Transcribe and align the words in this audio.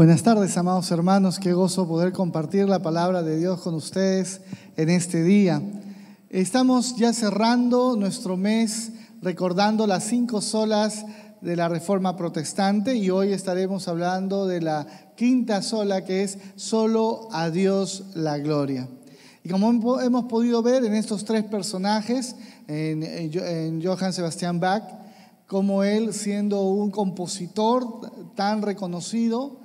Buenas 0.00 0.22
tardes, 0.22 0.56
amados 0.56 0.90
hermanos. 0.92 1.38
Qué 1.38 1.52
gozo 1.52 1.86
poder 1.86 2.14
compartir 2.14 2.66
la 2.66 2.80
palabra 2.80 3.22
de 3.22 3.36
Dios 3.36 3.60
con 3.60 3.74
ustedes 3.74 4.40
en 4.78 4.88
este 4.88 5.22
día. 5.22 5.60
Estamos 6.30 6.96
ya 6.96 7.12
cerrando 7.12 7.96
nuestro 7.96 8.38
mes 8.38 8.92
recordando 9.20 9.86
las 9.86 10.04
cinco 10.04 10.40
solas 10.40 11.04
de 11.42 11.54
la 11.54 11.68
Reforma 11.68 12.16
Protestante 12.16 12.96
y 12.96 13.10
hoy 13.10 13.34
estaremos 13.34 13.88
hablando 13.88 14.46
de 14.46 14.62
la 14.62 14.86
quinta 15.18 15.60
sola 15.60 16.02
que 16.02 16.22
es 16.22 16.38
solo 16.56 17.28
a 17.30 17.50
Dios 17.50 18.04
la 18.14 18.38
gloria. 18.38 18.88
Y 19.44 19.50
como 19.50 20.00
hemos 20.00 20.24
podido 20.24 20.62
ver 20.62 20.82
en 20.82 20.94
estos 20.94 21.26
tres 21.26 21.44
personajes, 21.44 22.36
en, 22.68 23.02
en 23.02 23.84
Johann 23.84 24.14
Sebastian 24.14 24.60
Bach, 24.60 24.82
como 25.46 25.84
él 25.84 26.14
siendo 26.14 26.62
un 26.62 26.90
compositor 26.90 27.84
tan 28.34 28.62
reconocido, 28.62 29.59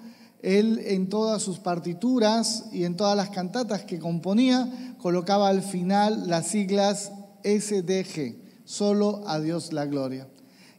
él 0.45 0.79
en 0.85 1.09
todas 1.09 1.41
sus 1.41 1.57
partituras 1.57 2.65
y 2.71 2.83
en 2.83 2.95
todas 2.95 3.17
las 3.17 3.31
cantatas 3.31 3.83
que 3.83 3.97
componía 3.97 4.95
colocaba 4.99 5.49
al 5.49 5.63
final 5.63 6.27
las 6.27 6.47
siglas 6.47 7.11
SDG, 7.43 8.35
solo 8.63 9.23
a 9.27 9.39
Dios 9.39 9.73
la 9.73 9.85
gloria. 9.85 10.27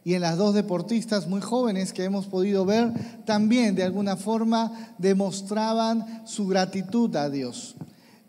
Y 0.05 0.13
en 0.13 0.21
las 0.21 0.37
dos 0.37 0.53
deportistas 0.55 1.27
muy 1.27 1.41
jóvenes 1.41 1.91
que 1.91 2.05
hemos 2.05 2.27
podido 2.27 2.65
ver, 2.65 2.93
también 3.25 3.75
de 3.75 3.83
alguna 3.83 4.15
forma 4.15 4.93
demostraban 4.97 6.25
su 6.25 6.47
gratitud 6.47 7.13
a 7.17 7.29
Dios. 7.29 7.75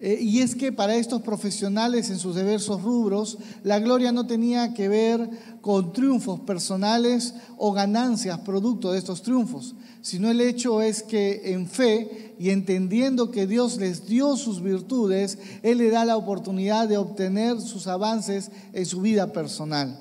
Eh, 0.00 0.18
y 0.20 0.40
es 0.42 0.54
que 0.54 0.70
para 0.70 0.94
estos 0.94 1.22
profesionales 1.22 2.08
en 2.10 2.18
sus 2.18 2.36
diversos 2.36 2.82
rubros, 2.82 3.38
la 3.64 3.80
gloria 3.80 4.12
no 4.12 4.28
tenía 4.28 4.72
que 4.72 4.88
ver 4.88 5.28
con 5.60 5.92
triunfos 5.92 6.38
personales 6.40 7.34
o 7.56 7.72
ganancias 7.72 8.38
producto 8.40 8.92
de 8.92 8.98
estos 8.98 9.22
triunfos, 9.22 9.74
sino 10.00 10.30
el 10.30 10.40
hecho 10.40 10.82
es 10.82 11.02
que 11.02 11.52
en 11.52 11.66
fe 11.66 12.36
y 12.38 12.50
entendiendo 12.50 13.32
que 13.32 13.48
Dios 13.48 13.78
les 13.78 14.06
dio 14.06 14.36
sus 14.36 14.62
virtudes, 14.62 15.36
Él 15.64 15.78
le 15.78 15.90
da 15.90 16.04
la 16.04 16.16
oportunidad 16.16 16.88
de 16.88 16.96
obtener 16.96 17.60
sus 17.60 17.88
avances 17.88 18.52
en 18.72 18.86
su 18.86 19.00
vida 19.00 19.32
personal. 19.32 19.98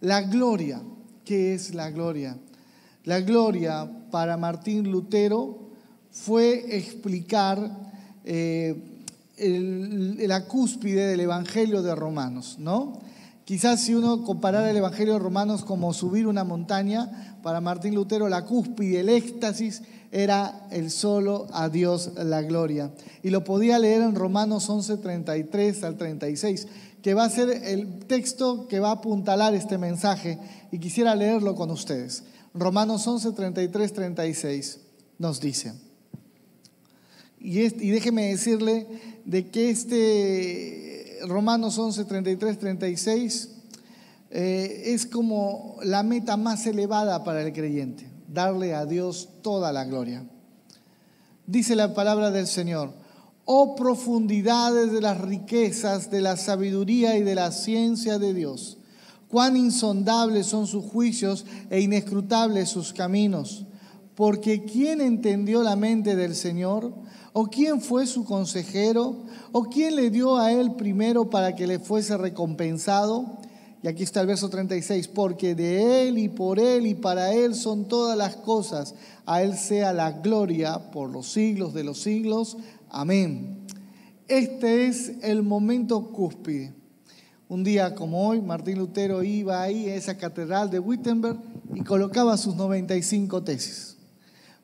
La 0.00 0.22
gloria, 0.22 0.80
¿qué 1.24 1.54
es 1.54 1.74
la 1.74 1.90
gloria? 1.90 2.38
La 3.02 3.20
gloria 3.20 3.90
para 4.12 4.36
Martín 4.36 4.92
Lutero 4.92 5.70
fue 6.12 6.76
explicar... 6.76 7.90
Eh, 8.26 8.92
la 9.36 10.44
cúspide 10.46 11.06
del 11.06 11.20
Evangelio 11.20 11.82
de 11.82 11.94
Romanos, 11.94 12.56
¿no? 12.58 13.00
Quizás 13.44 13.82
si 13.82 13.94
uno 13.94 14.24
comparara 14.24 14.70
el 14.70 14.76
Evangelio 14.76 15.14
de 15.14 15.18
Romanos 15.18 15.64
como 15.64 15.92
subir 15.92 16.26
una 16.26 16.44
montaña, 16.44 17.38
para 17.42 17.60
Martín 17.60 17.94
Lutero 17.94 18.28
la 18.28 18.46
cúspide, 18.46 19.00
el 19.00 19.10
éxtasis, 19.10 19.82
era 20.10 20.66
el 20.70 20.90
solo 20.90 21.48
a 21.52 21.68
Dios 21.68 22.12
la 22.16 22.40
gloria. 22.40 22.92
Y 23.22 23.30
lo 23.30 23.44
podía 23.44 23.78
leer 23.78 24.00
en 24.00 24.14
Romanos 24.14 24.70
11, 24.70 24.96
33 24.96 25.84
al 25.84 25.96
36, 25.98 26.68
que 27.02 27.12
va 27.12 27.24
a 27.24 27.30
ser 27.30 27.50
el 27.50 27.98
texto 28.06 28.66
que 28.66 28.80
va 28.80 28.88
a 28.88 28.92
apuntalar 28.92 29.54
este 29.54 29.76
mensaje 29.76 30.38
y 30.72 30.78
quisiera 30.78 31.14
leerlo 31.14 31.54
con 31.54 31.70
ustedes. 31.70 32.24
Romanos 32.54 33.06
11, 33.06 33.32
33, 33.32 33.92
36 33.92 34.80
nos 35.18 35.40
dice. 35.40 35.74
Y, 37.44 37.60
y 37.60 37.90
déjeme 37.90 38.30
decirle 38.30 38.88
de 39.24 39.50
que 39.50 39.70
este 39.70 41.18
Romanos 41.26 41.78
11, 41.78 42.04
33, 42.04 42.58
36 42.58 43.50
es 44.30 45.06
como 45.06 45.76
la 45.84 46.02
meta 46.02 46.36
más 46.36 46.66
elevada 46.66 47.22
para 47.22 47.42
el 47.42 47.52
creyente, 47.52 48.08
darle 48.26 48.74
a 48.74 48.84
Dios 48.84 49.28
toda 49.42 49.72
la 49.72 49.84
gloria. 49.84 50.24
Dice 51.46 51.76
la 51.76 51.94
palabra 51.94 52.30
del 52.30 52.46
Señor, 52.48 52.92
oh 53.44 53.76
profundidades 53.76 54.90
de 54.90 55.00
las 55.00 55.20
riquezas, 55.20 56.10
de 56.10 56.20
la 56.20 56.36
sabiduría 56.36 57.16
y 57.16 57.22
de 57.22 57.34
la 57.34 57.52
ciencia 57.52 58.18
de 58.18 58.34
Dios, 58.34 58.78
cuán 59.28 59.56
insondables 59.56 60.46
son 60.46 60.66
sus 60.66 60.84
juicios 60.84 61.44
e 61.70 61.80
inescrutables 61.80 62.70
sus 62.70 62.92
caminos, 62.92 63.66
porque 64.14 64.64
¿quién 64.64 65.00
entendió 65.00 65.62
la 65.62 65.76
mente 65.76 66.14
del 66.16 66.34
Señor? 66.34 66.92
¿O 67.32 67.46
quién 67.46 67.80
fue 67.80 68.06
su 68.06 68.24
consejero? 68.24 69.24
¿O 69.50 69.64
quién 69.64 69.96
le 69.96 70.10
dio 70.10 70.36
a 70.36 70.52
él 70.52 70.74
primero 70.76 71.30
para 71.30 71.54
que 71.54 71.66
le 71.66 71.80
fuese 71.80 72.16
recompensado? 72.16 73.38
Y 73.82 73.88
aquí 73.88 74.02
está 74.02 74.20
el 74.20 74.28
verso 74.28 74.48
36, 74.48 75.08
porque 75.08 75.54
de 75.54 76.08
él 76.08 76.16
y 76.16 76.28
por 76.28 76.58
él 76.58 76.86
y 76.86 76.94
para 76.94 77.34
él 77.34 77.54
son 77.54 77.86
todas 77.86 78.16
las 78.16 78.36
cosas. 78.36 78.94
A 79.26 79.42
él 79.42 79.58
sea 79.58 79.92
la 79.92 80.12
gloria 80.12 80.90
por 80.90 81.10
los 81.10 81.26
siglos 81.26 81.74
de 81.74 81.84
los 81.84 82.00
siglos. 82.00 82.56
Amén. 82.88 83.58
Este 84.28 84.86
es 84.86 85.12
el 85.22 85.42
momento 85.42 86.12
cúspide. 86.12 86.72
Un 87.48 87.62
día 87.62 87.94
como 87.94 88.26
hoy, 88.26 88.40
Martín 88.40 88.78
Lutero 88.78 89.22
iba 89.22 89.60
ahí 89.60 89.90
a 89.90 89.96
esa 89.96 90.16
catedral 90.16 90.70
de 90.70 90.78
Wittenberg 90.78 91.38
y 91.74 91.82
colocaba 91.82 92.38
sus 92.38 92.56
95 92.56 93.42
tesis. 93.42 93.93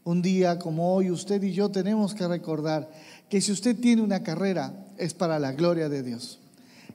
Un 0.04 0.22
día 0.22 0.58
como 0.58 0.94
hoy, 0.94 1.10
usted 1.10 1.42
y 1.42 1.52
yo 1.52 1.70
tenemos 1.70 2.14
que 2.14 2.26
recordar 2.26 2.90
que 3.28 3.40
si 3.40 3.52
usted 3.52 3.78
tiene 3.78 4.02
una 4.02 4.22
carrera, 4.22 4.86
es 4.96 5.14
para 5.14 5.38
la 5.38 5.52
gloria 5.52 5.88
de 5.88 6.02
Dios. 6.02 6.38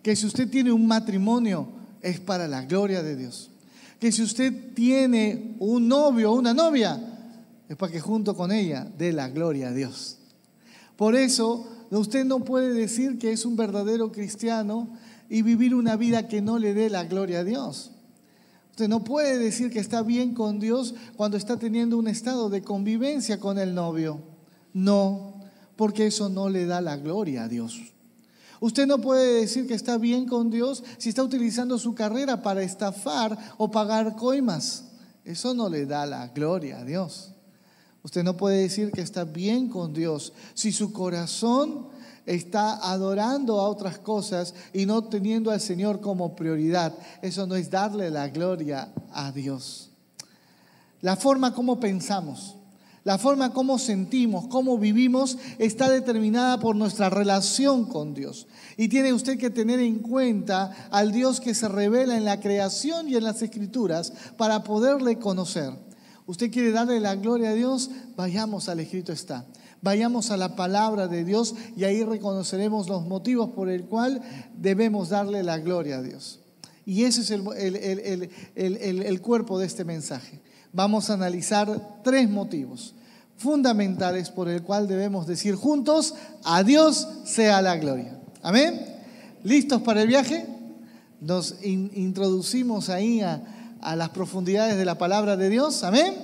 Que 0.01 0.15
si 0.15 0.25
usted 0.25 0.49
tiene 0.49 0.71
un 0.71 0.87
matrimonio, 0.87 1.67
es 2.01 2.19
para 2.19 2.47
la 2.47 2.63
gloria 2.65 3.03
de 3.03 3.15
Dios. 3.15 3.51
Que 3.99 4.11
si 4.11 4.21
usted 4.21 4.73
tiene 4.73 5.55
un 5.59 5.87
novio 5.87 6.31
o 6.31 6.35
una 6.35 6.53
novia, 6.53 6.99
es 7.69 7.75
para 7.75 7.91
que 7.91 7.99
junto 7.99 8.35
con 8.35 8.51
ella 8.51 8.87
dé 8.97 9.13
la 9.13 9.29
gloria 9.29 9.69
a 9.69 9.73
Dios. 9.73 10.17
Por 10.95 11.15
eso, 11.15 11.67
usted 11.91 12.25
no 12.25 12.41
puede 12.41 12.73
decir 12.73 13.17
que 13.17 13.31
es 13.31 13.45
un 13.45 13.55
verdadero 13.55 14.11
cristiano 14.11 14.89
y 15.29 15.41
vivir 15.41 15.73
una 15.73 15.95
vida 15.95 16.27
que 16.27 16.41
no 16.41 16.59
le 16.59 16.73
dé 16.73 16.89
la 16.89 17.05
gloria 17.05 17.39
a 17.39 17.43
Dios. 17.43 17.91
Usted 18.75 18.89
no 18.89 19.05
puede 19.05 19.37
decir 19.37 19.71
que 19.71 19.79
está 19.79 20.03
bien 20.03 20.33
con 20.33 20.59
Dios 20.59 20.95
cuando 21.15 21.37
está 21.37 21.55
teniendo 21.55 21.97
un 21.97 22.09
estado 22.09 22.49
de 22.49 22.61
convivencia 22.61 23.39
con 23.39 23.57
el 23.57 23.73
novio. 23.73 24.19
No, 24.73 25.39
porque 25.77 26.07
eso 26.07 26.27
no 26.27 26.49
le 26.49 26.65
da 26.65 26.81
la 26.81 26.97
gloria 26.97 27.45
a 27.45 27.47
Dios. 27.47 27.79
Usted 28.59 28.85
no 28.85 28.99
puede 28.99 29.39
decir 29.39 29.65
que 29.65 29.75
está 29.75 29.97
bien 29.97 30.25
con 30.25 30.49
Dios 30.49 30.83
si 30.97 31.07
está 31.07 31.23
utilizando 31.23 31.79
su 31.79 31.95
carrera 31.95 32.41
para 32.41 32.63
estafar 32.63 33.37
o 33.57 33.71
pagar 33.71 34.17
coimas. 34.17 34.83
Eso 35.23 35.53
no 35.53 35.69
le 35.69 35.85
da 35.85 36.05
la 36.05 36.27
gloria 36.27 36.79
a 36.79 36.83
Dios. 36.83 37.31
Usted 38.03 38.25
no 38.25 38.35
puede 38.35 38.63
decir 38.63 38.91
que 38.91 38.99
está 38.99 39.23
bien 39.23 39.69
con 39.69 39.93
Dios 39.93 40.33
si 40.53 40.73
su 40.73 40.91
corazón 40.91 41.87
está 42.25 42.75
adorando 42.91 43.59
a 43.59 43.69
otras 43.69 43.99
cosas 43.99 44.53
y 44.73 44.85
no 44.85 45.03
teniendo 45.05 45.51
al 45.51 45.61
Señor 45.61 46.01
como 46.01 46.35
prioridad. 46.35 46.93
Eso 47.21 47.45
no 47.47 47.55
es 47.55 47.69
darle 47.69 48.09
la 48.09 48.29
gloria 48.29 48.89
a 49.13 49.31
Dios. 49.31 49.91
La 51.01 51.15
forma 51.15 51.53
como 51.53 51.79
pensamos, 51.79 52.55
la 53.03 53.19
forma 53.19 53.53
como 53.53 53.77
sentimos, 53.77 54.47
cómo 54.47 54.79
vivimos, 54.79 55.37
está 55.59 55.89
determinada 55.89 56.59
por 56.59 56.75
nuestra 56.75 57.11
relación 57.11 57.85
con 57.85 58.15
Dios. 58.15 58.47
Y 58.77 58.87
tiene 58.87 59.13
usted 59.13 59.37
que 59.37 59.51
tener 59.51 59.79
en 59.79 59.99
cuenta 59.99 60.89
al 60.89 61.11
Dios 61.11 61.39
que 61.39 61.53
se 61.53 61.67
revela 61.67 62.17
en 62.17 62.25
la 62.25 62.39
creación 62.39 63.07
y 63.07 63.15
en 63.15 63.23
las 63.23 63.43
escrituras 63.43 64.11
para 64.37 64.63
poderle 64.63 65.19
conocer. 65.19 65.71
¿Usted 66.25 66.51
quiere 66.51 66.71
darle 66.71 66.99
la 66.99 67.15
gloria 67.15 67.49
a 67.49 67.53
Dios? 67.53 67.91
Vayamos 68.15 68.67
al 68.67 68.79
escrito 68.79 69.11
está. 69.11 69.45
Vayamos 69.85 70.31
a 70.31 70.37
la 70.37 70.55
palabra 70.55 71.07
de 71.07 71.23
Dios 71.23 71.53
y 71.77 71.83
ahí 71.83 72.03
reconoceremos 72.03 72.89
los 72.89 73.05
motivos 73.05 73.51
por 73.51 73.69
el 73.69 73.83
cual 73.83 74.19
debemos 74.57 75.09
darle 75.09 75.43
la 75.43 75.59
gloria 75.59 75.97
a 75.97 76.01
Dios. 76.01 76.39
Y 76.87 77.03
ese 77.03 77.21
es 77.21 77.29
el, 77.29 78.31
el, 78.55 79.21
cuerpo 79.21 79.59
de 79.59 79.67
este 79.67 79.85
mensaje. 79.85 80.41
Vamos 80.73 81.11
a 81.11 81.13
analizar 81.13 81.99
tres 82.03 82.27
motivos 82.27 82.95
fundamentales 83.37 84.31
por 84.31 84.49
el 84.49 84.63
cual 84.63 84.87
debemos 84.87 85.27
decir 85.27 85.53
juntos, 85.53 86.15
a 86.43 86.63
Dios 86.63 87.07
sea 87.23 87.61
la 87.61 87.77
gloria. 87.77 88.19
Amén. 88.41 88.83
¿Listos 89.43 89.83
para 89.83 90.01
el 90.01 90.07
viaje? 90.07 90.47
Nos 91.21 91.57
introducimos 91.61 92.89
ahí 92.89 93.21
a, 93.21 93.77
a 93.81 93.95
las 93.95 94.09
profundidades 94.09 94.77
de 94.77 94.85
la 94.85 94.97
palabra 94.97 95.37
de 95.37 95.47
Dios. 95.47 95.83
Amén. 95.83 96.15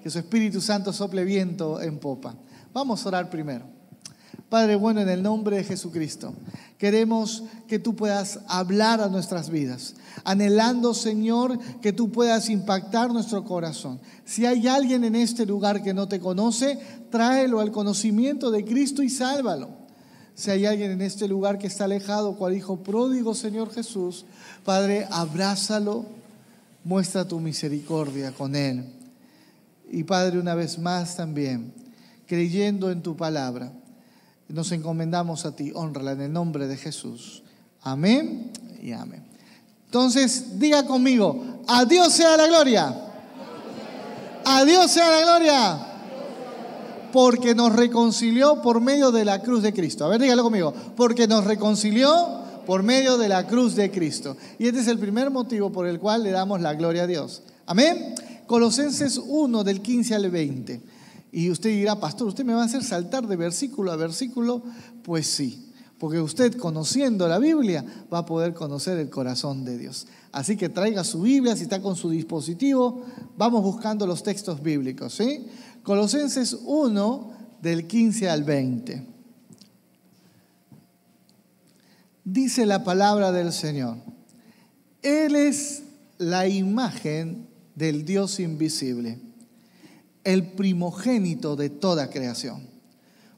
Que 0.00 0.10
su 0.10 0.20
Espíritu 0.20 0.60
Santo 0.60 0.92
sople 0.92 1.24
viento 1.24 1.82
en 1.82 1.98
popa. 1.98 2.36
Vamos 2.74 3.04
a 3.04 3.08
orar 3.08 3.30
primero. 3.30 3.64
Padre 4.48 4.74
bueno, 4.74 5.00
en 5.00 5.08
el 5.08 5.22
nombre 5.22 5.56
de 5.56 5.64
Jesucristo, 5.64 6.34
queremos 6.76 7.44
que 7.68 7.78
tú 7.78 7.94
puedas 7.94 8.40
hablar 8.48 9.00
a 9.00 9.08
nuestras 9.08 9.48
vidas, 9.48 9.94
anhelando, 10.24 10.92
Señor, 10.92 11.58
que 11.80 11.92
tú 11.92 12.10
puedas 12.10 12.50
impactar 12.50 13.12
nuestro 13.12 13.44
corazón. 13.44 14.00
Si 14.24 14.44
hay 14.44 14.66
alguien 14.66 15.04
en 15.04 15.14
este 15.14 15.46
lugar 15.46 15.84
que 15.84 15.94
no 15.94 16.08
te 16.08 16.18
conoce, 16.18 16.78
tráelo 17.10 17.60
al 17.60 17.70
conocimiento 17.70 18.50
de 18.50 18.64
Cristo 18.64 19.04
y 19.04 19.08
sálvalo. 19.08 19.70
Si 20.34 20.50
hay 20.50 20.66
alguien 20.66 20.90
en 20.90 21.02
este 21.02 21.28
lugar 21.28 21.58
que 21.58 21.68
está 21.68 21.84
alejado, 21.84 22.36
cual 22.36 22.56
hijo 22.56 22.82
pródigo, 22.82 23.34
Señor 23.34 23.72
Jesús, 23.72 24.24
Padre, 24.64 25.06
abrázalo, 25.12 26.06
muestra 26.82 27.26
tu 27.26 27.38
misericordia 27.38 28.32
con 28.32 28.56
él. 28.56 28.84
Y 29.92 30.02
Padre, 30.02 30.40
una 30.40 30.56
vez 30.56 30.76
más 30.76 31.16
también 31.16 31.83
creyendo 32.26 32.90
en 32.90 33.02
tu 33.02 33.16
palabra. 33.16 33.72
Nos 34.48 34.72
encomendamos 34.72 35.46
a 35.46 35.56
ti, 35.56 35.72
honrala 35.74 36.12
en 36.12 36.20
el 36.20 36.32
nombre 36.32 36.66
de 36.66 36.76
Jesús. 36.76 37.42
Amén 37.82 38.52
y 38.82 38.92
amén. 38.92 39.24
Entonces, 39.86 40.58
diga 40.58 40.86
conmigo, 40.86 41.62
a 41.66 41.84
Dios 41.84 42.12
sea 42.12 42.36
la 42.36 42.46
gloria. 42.46 42.94
A 44.44 44.64
Dios 44.64 44.90
sea 44.90 45.08
la 45.08 45.20
gloria. 45.22 45.86
Porque 47.12 47.54
nos 47.54 47.72
reconcilió 47.72 48.60
por 48.60 48.80
medio 48.80 49.12
de 49.12 49.24
la 49.24 49.40
cruz 49.40 49.62
de 49.62 49.72
Cristo. 49.72 50.04
A 50.04 50.08
ver, 50.08 50.20
dígalo 50.20 50.42
conmigo. 50.42 50.74
Porque 50.96 51.28
nos 51.28 51.44
reconcilió 51.44 52.42
por 52.66 52.82
medio 52.82 53.16
de 53.16 53.28
la 53.28 53.46
cruz 53.46 53.76
de 53.76 53.90
Cristo. 53.90 54.36
Y 54.58 54.66
este 54.66 54.80
es 54.80 54.88
el 54.88 54.98
primer 54.98 55.30
motivo 55.30 55.70
por 55.70 55.86
el 55.86 56.00
cual 56.00 56.24
le 56.24 56.30
damos 56.32 56.60
la 56.60 56.74
gloria 56.74 57.04
a 57.04 57.06
Dios. 57.06 57.42
Amén. 57.66 58.14
Colosenses 58.46 59.18
1 59.18 59.64
del 59.64 59.80
15 59.80 60.14
al 60.14 60.30
20. 60.30 60.80
Y 61.36 61.50
usted 61.50 61.70
dirá, 61.70 61.98
pastor, 61.98 62.28
¿usted 62.28 62.44
me 62.44 62.54
va 62.54 62.62
a 62.62 62.66
hacer 62.66 62.84
saltar 62.84 63.26
de 63.26 63.34
versículo 63.34 63.90
a 63.90 63.96
versículo? 63.96 64.62
Pues 65.02 65.26
sí, 65.26 65.68
porque 65.98 66.20
usted 66.20 66.56
conociendo 66.56 67.26
la 67.26 67.40
Biblia 67.40 67.84
va 68.12 68.18
a 68.18 68.24
poder 68.24 68.54
conocer 68.54 68.98
el 68.98 69.10
corazón 69.10 69.64
de 69.64 69.76
Dios. 69.76 70.06
Así 70.30 70.56
que 70.56 70.68
traiga 70.68 71.02
su 71.02 71.22
Biblia, 71.22 71.56
si 71.56 71.64
está 71.64 71.82
con 71.82 71.96
su 71.96 72.08
dispositivo, 72.08 73.04
vamos 73.36 73.64
buscando 73.64 74.06
los 74.06 74.22
textos 74.22 74.62
bíblicos. 74.62 75.12
¿sí? 75.12 75.46
Colosenses 75.82 76.56
1 76.66 77.32
del 77.60 77.88
15 77.88 78.30
al 78.30 78.44
20. 78.44 79.04
Dice 82.22 82.64
la 82.64 82.84
palabra 82.84 83.32
del 83.32 83.52
Señor, 83.52 83.96
Él 85.02 85.34
es 85.34 85.82
la 86.16 86.46
imagen 86.46 87.48
del 87.74 88.04
Dios 88.04 88.38
invisible 88.38 89.23
el 90.24 90.52
primogénito 90.52 91.56
de 91.56 91.70
toda 91.70 92.10
creación, 92.10 92.66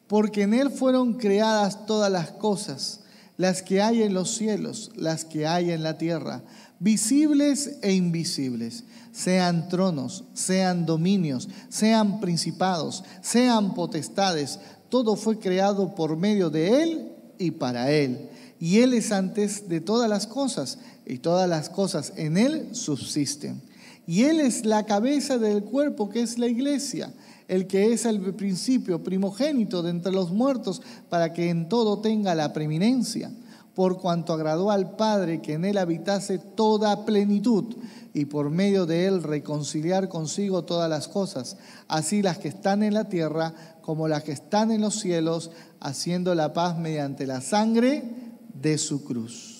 porque 0.07 0.43
en 0.43 0.55
Él 0.55 0.71
fueron 0.71 1.15
creadas 1.15 1.87
todas 1.87 2.11
las 2.11 2.31
cosas, 2.31 3.01
las 3.37 3.63
que 3.63 3.83
hay 3.83 4.03
en 4.03 4.15
los 4.15 4.35
cielos, 4.35 4.93
las 4.97 5.25
que 5.25 5.47
hay 5.47 5.71
en 5.71 5.83
la 5.83 5.99
tierra, 5.99 6.43
visibles 6.79 7.79
e 7.83 7.93
invisibles, 7.93 8.85
sean 9.13 9.69
tronos, 9.69 10.25
sean 10.35 10.87
dominios, 10.87 11.49
sean 11.69 12.21
principados, 12.21 13.05
sean 13.21 13.75
potestades, 13.75 14.61
todo 14.89 15.17
fue 15.17 15.39
creado 15.39 15.95
por 15.95 16.17
medio 16.17 16.51
de 16.51 16.83
Él 16.83 17.13
y 17.39 17.51
para 17.51 17.91
Él. 17.91 18.31
Y 18.59 18.79
Él 18.79 18.95
es 18.95 19.13
antes 19.13 19.69
de 19.69 19.81
todas 19.81 20.09
las 20.09 20.27
cosas, 20.27 20.79
y 21.07 21.19
todas 21.19 21.49
las 21.49 21.69
cosas 21.69 22.13
en 22.17 22.37
Él 22.37 22.69
subsisten. 22.73 23.63
Y 24.07 24.23
Él 24.25 24.41
es 24.41 24.65
la 24.65 24.87
cabeza 24.87 25.39
del 25.39 25.65
cuerpo 25.65 26.09
que 26.09 26.23
es 26.23 26.39
la 26.39 26.47
iglesia, 26.47 27.13
el 27.49 27.67
que 27.67 27.93
es 27.93 28.05
el 28.05 28.21
principio 28.35 29.03
primogénito 29.03 29.83
de 29.83 29.91
entre 29.91 30.13
los 30.13 30.31
muertos, 30.31 30.81
para 31.09 31.33
que 31.33 31.51
en 31.51 31.69
todo 31.69 32.01
tenga 32.01 32.35
la 32.35 32.53
preeminencia, 32.53 33.31
por 33.75 33.99
cuanto 33.99 34.33
agradó 34.33 34.71
al 34.71 34.97
Padre 34.97 35.43
que 35.43 35.55
en 35.55 35.65
Él 35.65 35.79
habitase 35.79 36.39
toda 36.39 37.05
plenitud, 37.05 37.77
y 38.15 38.25
por 38.25 38.49
medio 38.49 38.87
de 38.87 39.07
Él 39.07 39.23
reconciliar 39.23 40.09
consigo 40.09 40.65
todas 40.65 40.89
las 40.89 41.09
cosas, 41.09 41.57
así 41.87 42.23
las 42.23 42.39
que 42.39 42.49
están 42.49 42.83
en 42.83 42.95
la 42.95 43.09
tierra 43.09 43.53
como 43.83 44.09
las 44.09 44.23
que 44.23 44.33
están 44.33 44.71
en 44.71 44.81
los 44.81 44.99
cielos, 45.01 45.51
haciendo 45.81 46.35
la 46.35 46.53
paz 46.53 46.79
mediante 46.79 47.27
la 47.27 47.41
sangre 47.41 48.05
de 48.55 48.79
su 48.79 49.05
cruz. 49.05 49.56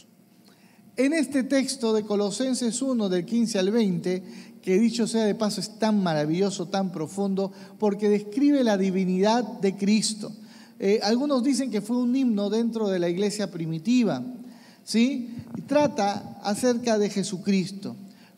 En 0.99 1.13
este 1.13 1.43
texto 1.43 1.93
de 1.93 2.05
Colosenses 2.05 2.81
1 2.81 3.11
del 3.11 3.27
15 3.27 3.59
al 3.59 3.71
20, 3.71 4.23
que 4.63 4.79
dicho 4.79 5.07
sea 5.07 5.25
de 5.25 5.35
paso 5.35 5.61
es 5.61 5.79
tan 5.79 6.03
maravilloso, 6.03 6.69
tan 6.69 6.91
profundo, 6.91 7.53
porque 7.79 8.09
describe 8.09 8.65
la 8.65 8.79
divinidad 8.79 9.45
de 9.61 9.77
Cristo. 9.77 10.33
Eh, 10.79 11.01
algunos 11.03 11.45
dicen 11.45 11.71
que 11.71 11.83
fue 11.83 11.99
un 11.99 12.17
himno 12.17 12.49
dentro 12.49 12.89
de 12.89 12.99
la 12.99 13.11
iglesia 13.11 13.51
primitiva, 13.51 14.25
¿sí? 14.85 15.35
Trata 15.67 16.39
acerca 16.43 16.99
de 16.99 17.11
Jesucristo 17.11 17.95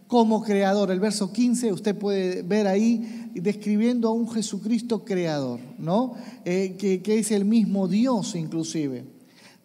como 0.08 0.42
creador. 0.42 0.90
El 0.90 0.98
verso 0.98 1.32
15 1.32 1.72
usted 1.72 1.96
puede 1.96 2.42
ver 2.42 2.66
ahí 2.66 3.30
describiendo 3.34 4.08
a 4.08 4.12
un 4.12 4.28
Jesucristo 4.28 5.04
creador, 5.04 5.60
¿no? 5.78 6.14
Eh, 6.44 6.76
que 6.76 7.18
es 7.20 7.30
el 7.30 7.44
mismo 7.44 7.86
Dios 7.86 8.34
inclusive. 8.34 9.17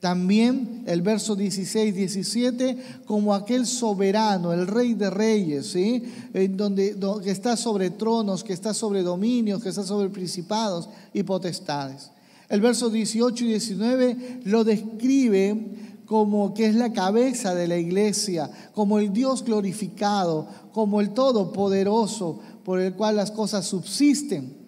También 0.04 0.84
el 0.86 1.02
verso 1.02 1.34
16, 1.34 1.96
17, 1.96 2.78
como 3.06 3.34
aquel 3.34 3.66
soberano, 3.66 4.52
el 4.52 4.68
rey 4.68 4.96
de 4.96 5.10
reyes, 5.10 5.68
¿sí? 5.68 6.04
En 6.34 6.58
donde, 6.58 6.98
que 7.24 7.32
está 7.32 7.56
sobre 7.56 7.90
tronos, 7.90 8.44
que 8.44 8.52
está 8.52 8.74
sobre 8.74 9.02
dominios, 9.02 9.64
que 9.64 9.70
está 9.70 9.82
sobre 9.84 10.10
principados 10.10 10.90
y 11.14 11.24
potestades. 11.24 12.12
El 12.50 12.60
verso 12.60 12.90
18 12.90 13.46
y 13.46 13.48
19 13.48 14.42
lo 14.44 14.66
describe 14.66 15.68
como 16.06 16.54
que 16.54 16.66
es 16.66 16.76
la 16.76 16.92
cabeza 16.92 17.56
de 17.56 17.70
la 17.70 17.78
iglesia, 17.78 18.52
como 18.76 19.00
el 19.00 19.14
Dios 19.14 19.46
glorificado, 19.46 20.50
como 20.74 21.00
el 21.00 21.12
Todopoderoso, 21.14 22.42
por 22.66 22.82
el 22.82 22.94
cual 22.96 23.16
las 23.16 23.32
cosas 23.32 23.66
subsisten. 23.66 24.64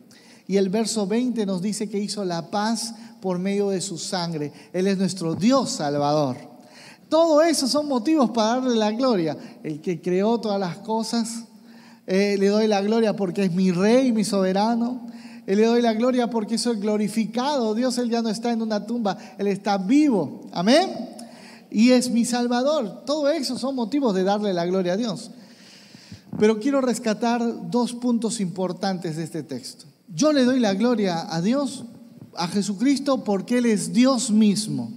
Y 0.48 0.56
el 0.56 0.70
verso 0.70 1.08
20 1.08 1.46
nos 1.46 1.62
dice 1.62 1.90
que 1.90 2.00
hizo 2.00 2.24
la 2.24 2.52
paz 2.52 2.94
por 3.26 3.40
medio 3.40 3.70
de 3.72 3.82
su 3.82 3.98
sangre. 3.98 4.54
Él 4.72 4.86
es 4.86 5.00
nuestro 5.00 5.34
Dios 5.34 5.72
Salvador. 5.72 6.38
Todo 7.10 7.42
eso 7.42 7.68
son 7.68 7.88
motivos 7.88 8.30
para 8.30 8.60
darle 8.60 8.76
la 8.76 8.92
gloria. 8.92 9.36
El 9.64 9.82
que 9.82 10.00
creó 10.00 10.40
todas 10.40 10.60
las 10.60 10.78
cosas, 10.78 11.46
eh, 12.06 12.36
le 12.38 12.50
doy 12.50 12.68
la 12.68 12.84
gloria 12.84 13.16
porque 13.16 13.46
es 13.46 13.52
mi 13.52 13.72
rey, 13.72 14.12
mi 14.12 14.24
soberano. 14.24 15.08
Eh, 15.48 15.56
le 15.56 15.66
doy 15.66 15.82
la 15.82 15.94
gloria 15.94 16.30
porque 16.30 16.60
soy 16.60 16.76
glorificado. 16.76 17.74
Dios, 17.74 17.98
Él 17.98 18.12
ya 18.12 18.22
no 18.22 18.30
está 18.30 18.52
en 18.52 18.62
una 18.62 18.86
tumba, 18.86 19.18
Él 19.40 19.48
está 19.48 19.80
vivo. 19.80 20.42
Amén. 20.54 20.92
Y 21.72 21.94
es 21.94 22.12
mi 22.12 22.26
Salvador. 22.26 23.06
Todo 23.08 23.28
eso 23.32 23.58
son 23.58 23.74
motivos 23.74 24.14
de 24.14 24.24
darle 24.24 24.54
la 24.54 24.68
gloria 24.68 24.94
a 24.94 24.98
Dios. 24.98 25.32
Pero 26.38 26.60
quiero 26.60 26.80
rescatar 26.80 27.72
dos 27.72 27.94
puntos 27.94 28.40
importantes 28.40 29.18
de 29.18 29.24
este 29.24 29.42
texto. 29.42 29.86
Yo 30.14 30.32
le 30.32 30.44
doy 30.44 30.60
la 30.60 30.76
gloria 30.76 31.26
a 31.34 31.42
Dios 31.42 31.86
a 32.38 32.48
Jesucristo 32.48 33.24
porque 33.24 33.60
Él 33.60 33.66
es 33.66 33.94
Dios 33.94 34.32
mismo. 34.32 34.92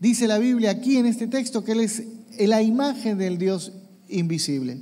Dice 0.00 0.26
la 0.26 0.38
Biblia 0.38 0.70
aquí 0.70 0.96
en 0.96 1.06
este 1.06 1.26
texto 1.26 1.64
que 1.64 1.72
Él 1.72 1.80
es 1.80 2.02
la 2.38 2.62
imagen 2.62 3.18
del 3.18 3.38
Dios 3.38 3.72
invisible. 4.08 4.78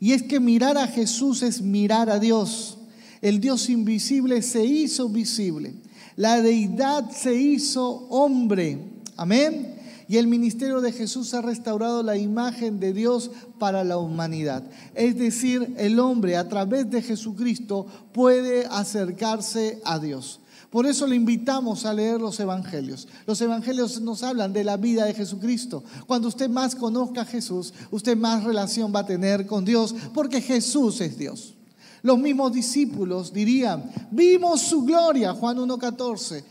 Y 0.00 0.12
es 0.12 0.22
que 0.22 0.40
mirar 0.40 0.76
a 0.76 0.86
Jesús 0.86 1.42
es 1.42 1.62
mirar 1.62 2.10
a 2.10 2.18
Dios. 2.18 2.78
El 3.22 3.40
Dios 3.40 3.70
invisible 3.70 4.42
se 4.42 4.64
hizo 4.64 5.08
visible. 5.08 5.74
La 6.16 6.40
deidad 6.40 7.10
se 7.10 7.34
hizo 7.34 8.06
hombre. 8.08 8.78
Amén. 9.16 9.74
Y 10.08 10.18
el 10.18 10.28
ministerio 10.28 10.80
de 10.80 10.92
Jesús 10.92 11.34
ha 11.34 11.42
restaurado 11.42 12.02
la 12.02 12.16
imagen 12.16 12.78
de 12.78 12.92
Dios 12.92 13.30
para 13.58 13.82
la 13.82 13.98
humanidad. 13.98 14.62
Es 14.94 15.18
decir, 15.18 15.74
el 15.78 15.98
hombre 15.98 16.36
a 16.36 16.48
través 16.48 16.88
de 16.90 17.02
Jesucristo 17.02 17.86
puede 18.12 18.66
acercarse 18.66 19.80
a 19.84 19.98
Dios. 19.98 20.40
Por 20.70 20.86
eso 20.86 21.06
le 21.06 21.16
invitamos 21.16 21.84
a 21.84 21.94
leer 21.94 22.20
los 22.20 22.38
evangelios. 22.40 23.06
Los 23.26 23.40
evangelios 23.40 24.00
nos 24.00 24.22
hablan 24.22 24.52
de 24.52 24.64
la 24.64 24.76
vida 24.76 25.04
de 25.04 25.14
Jesucristo. 25.14 25.84
Cuando 26.06 26.28
usted 26.28 26.48
más 26.48 26.74
conozca 26.74 27.22
a 27.22 27.24
Jesús, 27.24 27.72
usted 27.90 28.16
más 28.16 28.44
relación 28.44 28.92
va 28.94 29.00
a 29.00 29.06
tener 29.06 29.46
con 29.46 29.64
Dios, 29.64 29.94
porque 30.12 30.40
Jesús 30.40 31.00
es 31.00 31.16
Dios. 31.16 31.54
Los 32.02 32.18
mismos 32.18 32.52
discípulos 32.52 33.32
dirían, 33.32 33.90
vimos 34.10 34.60
su 34.62 34.84
gloria, 34.84 35.34
Juan 35.34 35.58
1.14, 35.58 36.44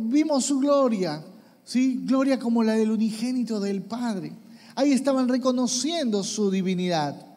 vimos 0.00 0.44
su 0.44 0.58
gloria, 0.58 1.24
¿sí? 1.64 2.00
gloria 2.04 2.38
como 2.38 2.62
la 2.62 2.72
del 2.72 2.90
unigénito 2.90 3.60
del 3.60 3.82
Padre. 3.82 4.32
Ahí 4.74 4.92
estaban 4.92 5.28
reconociendo 5.28 6.24
su 6.24 6.50
divinidad 6.50 7.31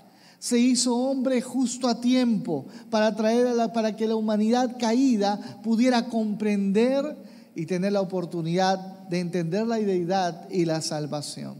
se 0.45 0.59
hizo 0.59 0.95
hombre 0.95 1.41
justo 1.41 1.87
a 1.87 1.99
tiempo 1.99 2.67
para, 2.91 3.15
traer 3.15 3.47
para 3.73 3.95
que 3.95 4.05
la 4.05 4.15
humanidad 4.15 4.77
caída 4.79 5.59
pudiera 5.63 6.05
comprender 6.05 7.17
y 7.55 7.65
tener 7.65 7.93
la 7.93 8.01
oportunidad 8.01 8.77
de 9.09 9.21
entender 9.21 9.65
la 9.65 9.77
deidad 9.77 10.47
y 10.51 10.65
la 10.65 10.81
salvación. 10.81 11.55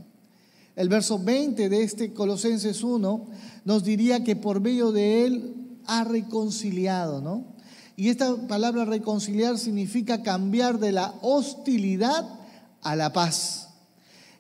El 0.76 0.88
verso 0.88 1.18
20 1.18 1.68
de 1.68 1.82
este 1.82 2.14
Colosenses 2.14 2.84
1 2.84 3.26
nos 3.64 3.84
diría 3.84 4.24
que 4.24 4.36
por 4.36 4.62
medio 4.62 4.92
de 4.92 5.26
él 5.26 5.80
ha 5.88 6.04
reconciliado, 6.04 7.22
¿no? 7.22 7.56
Y 7.96 8.10
esta 8.10 8.36
palabra 8.48 8.86
reconciliar 8.86 9.58
significa 9.58 10.22
cambiar 10.22 10.78
de 10.78 10.92
la 10.92 11.16
hostilidad 11.24 12.24
a 12.84 12.96
la 12.96 13.12
paz. 13.12 13.65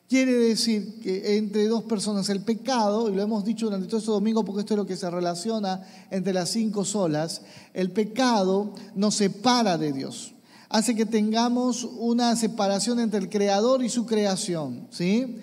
Quiere 0.07 0.33
decir 0.33 0.99
que 1.01 1.37
entre 1.37 1.67
dos 1.67 1.83
personas 1.83 2.29
el 2.29 2.41
pecado, 2.41 3.09
y 3.09 3.15
lo 3.15 3.23
hemos 3.23 3.43
dicho 3.43 3.65
durante 3.65 3.87
todo 3.87 3.97
este 3.97 4.11
domingo 4.11 4.45
porque 4.45 4.59
esto 4.59 4.75
es 4.75 4.77
lo 4.77 4.85
que 4.85 4.97
se 4.97 5.09
relaciona 5.09 5.81
entre 6.11 6.31
las 6.31 6.49
cinco 6.49 6.85
solas, 6.85 7.41
el 7.73 7.91
pecado 7.91 8.75
nos 8.93 9.15
separa 9.15 9.79
de 9.79 9.93
Dios. 9.93 10.35
Hace 10.69 10.95
que 10.95 11.07
tengamos 11.07 11.83
una 11.83 12.35
separación 12.35 12.99
entre 12.99 13.19
el 13.19 13.29
creador 13.29 13.83
y 13.83 13.89
su 13.89 14.05
creación, 14.05 14.87
¿sí? 14.91 15.37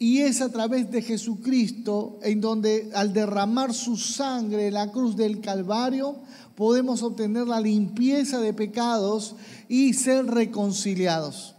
Y 0.00 0.18
es 0.18 0.40
a 0.40 0.50
través 0.50 0.90
de 0.90 1.00
Jesucristo 1.00 2.18
en 2.22 2.40
donde 2.40 2.90
al 2.94 3.12
derramar 3.12 3.72
su 3.72 3.96
sangre 3.96 4.66
en 4.66 4.74
la 4.74 4.90
cruz 4.90 5.16
del 5.16 5.40
Calvario 5.40 6.16
podemos 6.56 7.04
obtener 7.04 7.46
la 7.46 7.60
limpieza 7.60 8.40
de 8.40 8.52
pecados 8.52 9.36
y 9.68 9.94
ser 9.94 10.26
reconciliados. 10.26 11.54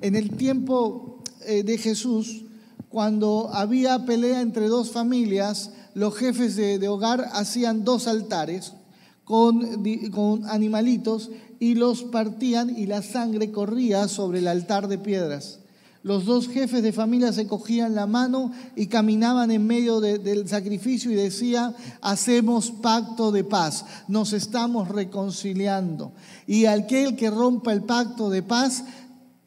En 0.00 0.16
el 0.16 0.30
tiempo 0.30 1.21
de 1.46 1.78
Jesús, 1.78 2.44
cuando 2.88 3.50
había 3.52 4.04
pelea 4.04 4.42
entre 4.42 4.68
dos 4.68 4.90
familias, 4.90 5.70
los 5.94 6.14
jefes 6.14 6.56
de, 6.56 6.88
hogar 6.88 7.28
hacían 7.32 7.84
dos 7.84 8.06
altares 8.06 8.74
con, 9.24 9.82
con 10.10 10.48
animalitos 10.48 11.30
y 11.58 11.74
los 11.74 12.02
partían 12.02 12.76
y 12.76 12.86
la 12.86 13.02
sangre 13.02 13.50
corría 13.50 14.08
sobre 14.08 14.40
el 14.40 14.48
altar 14.48 14.88
de 14.88 14.98
piedras. 14.98 15.60
Los 16.02 16.24
dos 16.24 16.48
jefes 16.48 16.82
de 16.82 16.92
familia 16.92 17.32
se 17.32 17.46
cogían 17.46 17.94
la 17.94 18.08
mano 18.08 18.50
y 18.74 18.88
caminaban 18.88 19.52
en 19.52 19.64
medio 19.64 20.00
del 20.00 20.48
sacrificio 20.48 21.12
y 21.12 21.14
decía, 21.14 21.76
hacemos 22.00 22.72
pacto 22.72 23.30
de 23.30 23.44
paz, 23.44 23.84
nos 24.08 24.32
estamos 24.32 24.88
reconciliando. 24.88 26.10
Y 26.48 26.64
aquel 26.64 27.14
que 27.14 27.30
rompa 27.30 27.72
el 27.72 27.84
pacto 27.84 28.30
de 28.30 28.42
paz, 28.42 28.82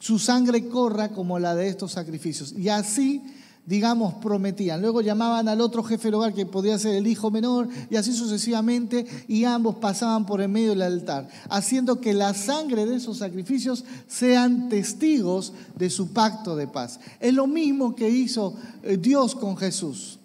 su 0.06 0.20
sangre 0.20 0.68
corra 0.68 1.10
como 1.10 1.40
la 1.40 1.56
de 1.56 1.68
estos 1.68 1.94
sacrificios. 1.94 2.54
Y 2.56 2.70
así 2.70 3.24
digamos, 3.66 4.14
prometían. 4.22 4.80
Luego 4.80 5.02
llamaban 5.02 5.48
al 5.48 5.60
otro 5.62 5.82
jefe 5.84 6.10
del 6.10 6.14
hogar, 6.14 6.36
que 6.36 6.46
podía 6.46 6.78
ser 6.78 6.94
el 6.94 7.08
hijo 7.08 7.32
menor, 7.32 7.68
y 7.90 7.96
así 7.96 8.14
sucesivamente, 8.14 9.08
y 9.28 9.46
ambos 9.46 9.78
pasaban 9.78 10.28
por 10.28 10.42
el 10.42 10.50
medio 10.50 10.70
del 10.70 10.84
altar, 10.84 11.28
haciendo 11.50 12.00
que 12.00 12.14
la 12.14 12.36
sangre 12.36 12.86
de 12.86 12.98
esos 12.98 13.18
sacrificios 13.18 13.84
sean 14.06 14.70
testigos 14.70 15.54
de 15.76 15.90
su 15.90 16.14
pacto 16.14 16.56
de 16.56 16.68
paz. 16.68 17.00
Es 17.20 17.34
lo 17.34 17.48
mismo 17.48 17.96
que 17.96 18.08
hizo 18.08 18.54
eh, 18.84 18.98
Dios 18.98 19.34
con 19.34 19.58
Jesús. 19.58 20.20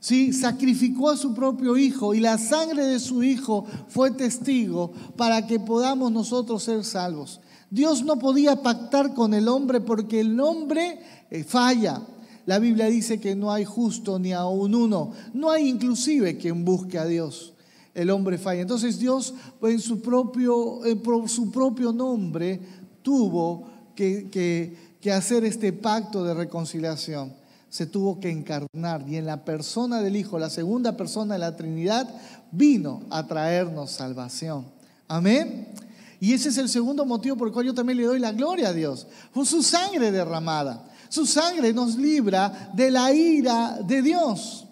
¿Sí? 0.00 0.32
Sacrificó 0.32 1.10
a 1.10 1.18
su 1.18 1.34
propio 1.34 1.76
hijo 1.76 2.14
y 2.14 2.20
la 2.20 2.38
sangre 2.38 2.86
de 2.86 2.98
su 2.98 3.22
hijo 3.22 3.66
fue 3.88 4.10
testigo 4.12 4.94
para 5.18 5.46
que 5.46 5.60
podamos 5.60 6.10
nosotros 6.10 6.62
ser 6.62 6.82
salvos. 6.82 7.40
Dios 7.70 8.02
no 8.02 8.18
podía 8.18 8.62
pactar 8.62 9.14
con 9.14 9.34
el 9.34 9.48
hombre 9.48 9.80
porque 9.80 10.20
el 10.20 10.38
hombre 10.40 11.00
eh, 11.30 11.44
falla. 11.44 12.02
La 12.46 12.58
Biblia 12.58 12.86
dice 12.86 13.20
que 13.20 13.36
no 13.36 13.52
hay 13.52 13.64
justo 13.64 14.18
ni 14.18 14.32
aún 14.32 14.74
uno. 14.74 15.12
No 15.34 15.50
hay 15.50 15.68
inclusive 15.68 16.38
quien 16.38 16.64
busque 16.64 16.98
a 16.98 17.04
Dios. 17.04 17.52
El 17.94 18.10
hombre 18.10 18.38
falla. 18.38 18.62
Entonces 18.62 18.98
Dios 18.98 19.34
en 19.62 19.80
su 19.80 20.00
propio, 20.00 20.80
su 21.26 21.50
propio 21.50 21.92
nombre 21.92 22.60
tuvo 23.02 23.66
que 23.94 25.12
hacer 25.12 25.44
este 25.44 25.72
pacto 25.72 26.24
de 26.24 26.32
reconciliación. 26.32 27.34
Se 27.68 27.86
tuvo 27.86 28.18
que 28.18 28.30
encarnar 28.30 29.06
y 29.06 29.16
en 29.16 29.26
la 29.26 29.44
persona 29.44 30.00
del 30.00 30.16
Hijo, 30.16 30.38
la 30.38 30.48
segunda 30.48 30.96
persona 30.96 31.34
de 31.34 31.40
la 31.40 31.56
Trinidad, 31.56 32.08
vino 32.50 33.02
a 33.10 33.26
traernos 33.26 33.90
salvación. 33.90 34.64
Amén. 35.06 35.68
Y 36.20 36.32
ese 36.32 36.48
es 36.48 36.58
el 36.58 36.68
segundo 36.68 37.04
motivo 37.04 37.36
por 37.36 37.48
el 37.48 37.54
cual 37.54 37.66
yo 37.66 37.74
también 37.74 37.98
le 37.98 38.04
doy 38.04 38.18
la 38.18 38.32
gloria 38.32 38.68
a 38.68 38.72
Dios. 38.72 39.06
Fue 39.32 39.46
su 39.46 39.62
sangre 39.62 40.10
derramada. 40.10 40.84
Su 41.08 41.26
sangre 41.26 41.72
nos 41.72 41.96
libra 41.96 42.70
de 42.74 42.90
la 42.90 43.12
ira 43.12 43.78
de 43.86 44.02
Dios. 44.02 44.66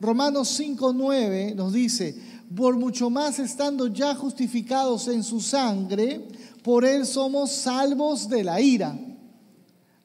Romanos 0.00 0.58
5.9 0.58 1.54
nos 1.54 1.72
dice, 1.72 2.16
por 2.56 2.76
mucho 2.76 3.10
más 3.10 3.38
estando 3.38 3.86
ya 3.86 4.14
justificados 4.14 5.08
en 5.08 5.22
su 5.22 5.40
sangre, 5.40 6.28
por 6.62 6.84
él 6.84 7.06
somos 7.06 7.50
salvos 7.50 8.28
de 8.28 8.44
la 8.44 8.60
ira. 8.60 8.98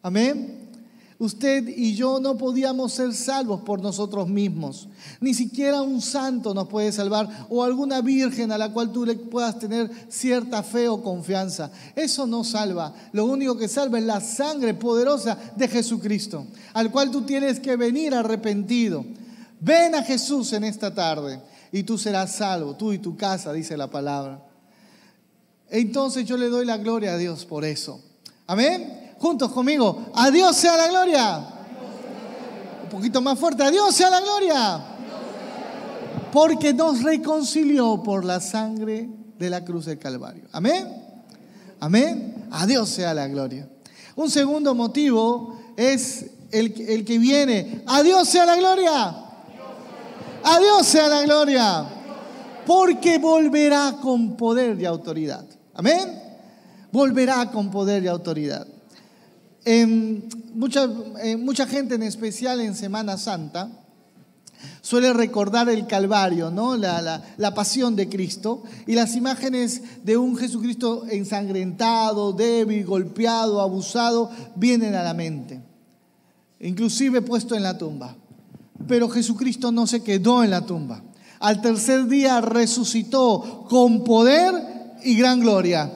Amén. 0.01 0.56
Usted 1.19 1.67
y 1.67 1.95
yo 1.95 2.19
no 2.19 2.37
podíamos 2.37 2.93
ser 2.93 3.11
salvos 3.11 3.61
por 3.61 3.81
nosotros 3.81 4.29
mismos. 4.29 4.87
Ni 5.19 5.33
siquiera 5.33 5.81
un 5.81 5.99
santo 5.99 6.53
nos 6.53 6.67
puede 6.67 6.91
salvar 6.91 7.47
o 7.49 7.63
alguna 7.63 8.01
virgen 8.01 8.51
a 8.51 8.57
la 8.57 8.71
cual 8.71 8.91
tú 8.91 9.03
le 9.03 9.15
puedas 9.15 9.57
tener 9.57 9.89
cierta 10.09 10.61
fe 10.61 10.87
o 10.87 11.01
confianza. 11.01 11.71
Eso 11.95 12.27
no 12.27 12.43
salva. 12.43 12.93
Lo 13.13 13.25
único 13.25 13.57
que 13.57 13.67
salva 13.67 13.97
es 13.97 14.05
la 14.05 14.21
sangre 14.21 14.75
poderosa 14.75 15.35
de 15.55 15.67
Jesucristo, 15.67 16.45
al 16.73 16.91
cual 16.91 17.09
tú 17.09 17.23
tienes 17.23 17.59
que 17.59 17.75
venir 17.75 18.13
arrepentido. 18.13 19.03
Ven 19.59 19.95
a 19.95 20.03
Jesús 20.03 20.53
en 20.53 20.65
esta 20.65 20.93
tarde 20.93 21.41
y 21.71 21.81
tú 21.81 21.97
serás 21.97 22.35
salvo, 22.35 22.75
tú 22.75 22.93
y 22.93 22.99
tu 22.99 23.17
casa, 23.17 23.51
dice 23.53 23.75
la 23.75 23.89
palabra. 23.89 24.45
Entonces 25.71 26.25
yo 26.25 26.37
le 26.37 26.47
doy 26.49 26.63
la 26.63 26.77
gloria 26.77 27.13
a 27.13 27.17
Dios 27.17 27.43
por 27.43 27.65
eso. 27.65 27.99
Amén 28.45 29.06
juntos 29.19 29.51
conmigo. 29.51 30.05
A 30.13 30.31
Dios 30.31 30.55
sea 30.55 30.77
la 30.77 30.87
gloria. 30.87 31.37
Un 32.83 32.89
poquito 32.89 33.21
más 33.21 33.37
fuerte. 33.37 33.63
A 33.63 33.71
Dios 33.71 33.93
sea 33.95 34.09
la 34.09 34.21
gloria. 34.21 34.81
Porque 36.31 36.73
nos 36.73 37.03
reconcilió 37.03 38.01
por 38.03 38.25
la 38.25 38.39
sangre 38.39 39.09
de 39.37 39.49
la 39.49 39.63
cruz 39.63 39.85
del 39.85 39.99
Calvario. 39.99 40.43
Amén. 40.51 40.87
Amén. 41.79 42.47
A 42.51 42.65
Dios 42.65 42.89
sea 42.89 43.13
la 43.13 43.27
gloria. 43.27 43.67
Un 44.15 44.29
segundo 44.29 44.73
motivo 44.73 45.57
es 45.75 46.25
el, 46.51 46.73
el 46.87 47.05
que 47.05 47.17
viene. 47.17 47.83
A 47.87 48.03
Dios 48.03 48.27
sea 48.27 48.45
la 48.45 48.55
gloria. 48.55 49.15
A 50.43 50.59
Dios 50.59 50.85
sea 50.85 51.07
la 51.07 51.23
gloria. 51.23 51.85
Porque 52.65 53.17
volverá 53.17 53.97
con 54.01 54.35
poder 54.35 54.79
y 54.79 54.85
autoridad. 54.85 55.45
Amén. 55.73 56.23
Volverá 56.91 57.51
con 57.51 57.69
poder 57.69 58.03
y 58.03 58.07
autoridad 58.07 58.67
mucha, 60.53 60.87
mucha 61.37 61.67
gente, 61.67 61.95
en 61.95 62.03
especial 62.03 62.61
en 62.61 62.75
Semana 62.75 63.17
Santa, 63.17 63.69
suele 64.81 65.13
recordar 65.13 65.69
el 65.69 65.87
Calvario, 65.87 66.49
¿no? 66.49 66.77
La, 66.77 67.21
la, 67.37 67.53
pasión 67.53 67.95
de 67.95 68.09
Cristo 68.09 68.63
y 68.85 68.93
las 68.93 69.15
imágenes 69.15 69.81
de 70.03 70.17
un 70.17 70.37
Jesucristo 70.37 71.05
ensangrentado, 71.09 72.33
débil, 72.33 72.85
golpeado, 72.85 73.61
abusado, 73.61 74.31
vienen 74.55 74.95
a 74.95 75.03
la 75.03 75.13
mente, 75.13 75.61
inclusive 76.59 77.21
puesto 77.21 77.55
en 77.55 77.63
la 77.63 77.77
tumba. 77.77 78.15
Pero 78.87 79.09
Jesucristo 79.09 79.71
no 79.71 79.87
se 79.87 80.01
quedó 80.01 80.43
en 80.43 80.51
la 80.51 80.65
tumba. 80.65 81.01
Al 81.39 81.61
tercer 81.61 82.07
día 82.07 82.41
resucitó 82.41 83.65
con 83.69 84.03
poder 84.03 84.53
y 85.03 85.17
gran 85.17 85.39
gloria 85.39 85.91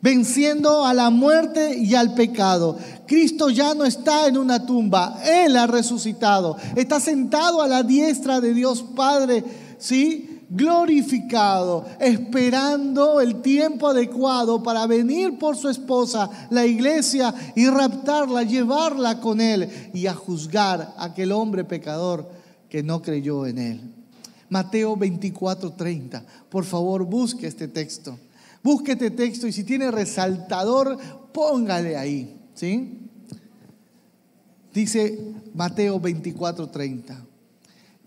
venciendo 0.00 0.84
a 0.84 0.94
la 0.94 1.10
muerte 1.10 1.76
y 1.76 1.94
al 1.94 2.14
pecado. 2.14 2.78
Cristo 3.10 3.50
ya 3.50 3.74
no 3.74 3.84
está 3.84 4.28
en 4.28 4.38
una 4.38 4.64
tumba, 4.64 5.20
Él 5.24 5.56
ha 5.56 5.66
resucitado, 5.66 6.56
está 6.76 7.00
sentado 7.00 7.60
a 7.60 7.66
la 7.66 7.82
diestra 7.82 8.40
de 8.40 8.54
Dios 8.54 8.84
Padre, 8.94 9.42
¿sí? 9.78 10.42
glorificado, 10.48 11.86
esperando 11.98 13.20
el 13.20 13.42
tiempo 13.42 13.88
adecuado 13.88 14.62
para 14.62 14.86
venir 14.86 15.40
por 15.40 15.56
su 15.56 15.68
esposa, 15.68 16.30
la 16.50 16.64
iglesia, 16.64 17.34
y 17.56 17.66
raptarla, 17.66 18.44
llevarla 18.44 19.18
con 19.18 19.40
Él 19.40 19.90
y 19.92 20.06
a 20.06 20.14
juzgar 20.14 20.94
a 20.96 21.06
aquel 21.06 21.32
hombre 21.32 21.64
pecador 21.64 22.30
que 22.68 22.84
no 22.84 23.02
creyó 23.02 23.44
en 23.44 23.58
Él. 23.58 23.80
Mateo 24.50 24.96
24:30. 24.96 26.22
Por 26.48 26.64
favor, 26.64 27.04
busque 27.06 27.48
este 27.48 27.66
texto. 27.66 28.16
Busque 28.62 28.92
este 28.92 29.10
texto 29.10 29.48
y 29.48 29.52
si 29.52 29.64
tiene 29.64 29.90
resaltador, 29.90 30.96
póngale 31.32 31.96
ahí. 31.96 32.36
Dice 34.74 35.18
Mateo 35.54 36.00
24:30. 36.00 37.24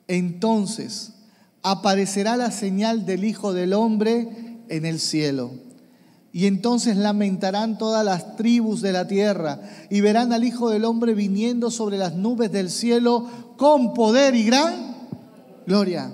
Entonces 0.07 1.13
aparecerá 1.61 2.37
la 2.37 2.51
señal 2.51 3.05
del 3.05 3.23
Hijo 3.23 3.53
del 3.53 3.73
Hombre 3.73 4.27
en 4.69 4.85
el 4.85 4.99
cielo. 4.99 5.51
Y 6.31 6.47
entonces 6.47 6.97
lamentarán 6.97 7.77
todas 7.77 8.03
las 8.03 8.35
tribus 8.35 8.81
de 8.81 8.91
la 8.91 9.07
tierra 9.07 9.61
y 9.89 10.01
verán 10.01 10.33
al 10.33 10.43
Hijo 10.43 10.69
del 10.69 10.85
Hombre 10.85 11.13
viniendo 11.13 11.69
sobre 11.69 11.97
las 11.97 12.15
nubes 12.15 12.51
del 12.51 12.69
cielo 12.69 13.27
con 13.55 13.93
poder 13.93 14.35
y 14.35 14.43
gran 14.43 14.95
gloria. 15.65 16.11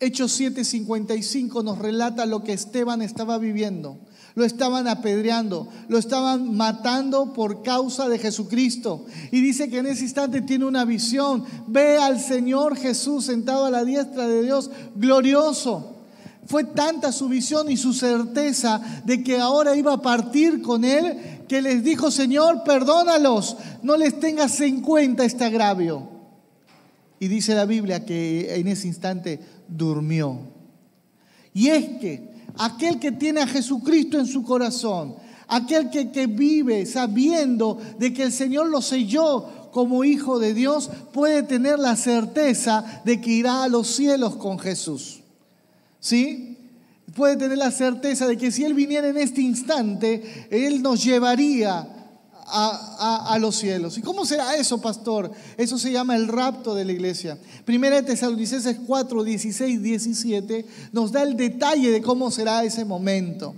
Hechos 0.00 0.38
7:55 0.38 1.62
nos 1.62 1.78
relata 1.78 2.26
lo 2.26 2.42
que 2.42 2.52
Esteban 2.52 3.00
estaba 3.00 3.38
viviendo. 3.38 3.98
Lo 4.36 4.44
estaban 4.44 4.88
apedreando, 4.88 5.68
lo 5.86 5.96
estaban 5.96 6.56
matando 6.56 7.32
por 7.32 7.62
causa 7.62 8.08
de 8.08 8.18
Jesucristo. 8.18 9.06
Y 9.30 9.40
dice 9.40 9.68
que 9.68 9.78
en 9.78 9.86
ese 9.86 10.02
instante 10.02 10.42
tiene 10.42 10.64
una 10.64 10.84
visión. 10.84 11.44
Ve 11.68 11.98
al 11.98 12.18
Señor 12.18 12.76
Jesús 12.76 13.26
sentado 13.26 13.66
a 13.66 13.70
la 13.70 13.84
diestra 13.84 14.26
de 14.26 14.42
Dios, 14.42 14.70
glorioso. 14.96 15.92
Fue 16.46 16.64
tanta 16.64 17.12
su 17.12 17.28
visión 17.28 17.70
y 17.70 17.76
su 17.76 17.92
certeza 17.94 18.80
de 19.04 19.22
que 19.22 19.38
ahora 19.38 19.76
iba 19.76 19.94
a 19.94 20.02
partir 20.02 20.60
con 20.62 20.84
él 20.84 21.44
que 21.48 21.62
les 21.62 21.84
dijo, 21.84 22.10
Señor, 22.10 22.64
perdónalos, 22.64 23.56
no 23.82 23.96
les 23.96 24.18
tengas 24.18 24.60
en 24.60 24.80
cuenta 24.80 25.24
este 25.24 25.44
agravio. 25.44 26.08
Y 27.20 27.28
dice 27.28 27.54
la 27.54 27.64
Biblia 27.64 28.04
que 28.04 28.56
en 28.56 28.66
ese 28.66 28.88
instante 28.88 29.40
durmió. 29.68 30.40
Y 31.54 31.68
es 31.68 31.84
que 32.00 32.33
aquel 32.58 32.98
que 32.98 33.12
tiene 33.12 33.40
a 33.40 33.46
Jesucristo 33.46 34.18
en 34.18 34.26
su 34.26 34.42
corazón, 34.42 35.16
aquel 35.48 35.90
que, 35.90 36.10
que 36.10 36.26
vive 36.26 36.86
sabiendo 36.86 37.78
de 37.98 38.12
que 38.12 38.24
el 38.24 38.32
Señor 38.32 38.68
lo 38.68 38.80
selló 38.82 39.70
como 39.72 40.04
hijo 40.04 40.38
de 40.38 40.54
Dios, 40.54 40.90
puede 41.12 41.42
tener 41.42 41.78
la 41.78 41.96
certeza 41.96 43.02
de 43.04 43.20
que 43.20 43.30
irá 43.30 43.64
a 43.64 43.68
los 43.68 43.88
cielos 43.88 44.36
con 44.36 44.58
Jesús. 44.58 45.20
¿Sí? 45.98 46.58
Puede 47.14 47.36
tener 47.36 47.58
la 47.58 47.70
certeza 47.70 48.26
de 48.26 48.36
que 48.36 48.50
si 48.50 48.64
Él 48.64 48.74
viniera 48.74 49.08
en 49.08 49.16
este 49.16 49.40
instante, 49.40 50.46
Él 50.50 50.82
nos 50.82 51.02
llevaría 51.02 51.93
a, 52.46 53.36
los 53.40 53.56
cielos. 53.56 53.98
¿Y 53.98 54.02
cómo 54.02 54.24
será 54.24 54.56
eso, 54.56 54.80
pastor? 54.80 55.30
Eso 55.56 55.78
se 55.78 55.92
llama 55.92 56.16
el 56.16 56.28
rapto 56.28 56.74
de 56.74 56.84
la 56.84 56.92
iglesia. 56.92 57.38
Primera 57.64 57.96
de 57.96 58.02
Tesalonicenses 58.02 58.78
4, 58.86 59.24
16, 59.24 59.82
17 59.82 60.66
nos 60.92 61.12
da 61.12 61.22
el 61.22 61.36
detalle 61.36 61.90
de 61.90 62.02
cómo 62.02 62.30
será 62.30 62.64
ese 62.64 62.84
momento. 62.84 63.54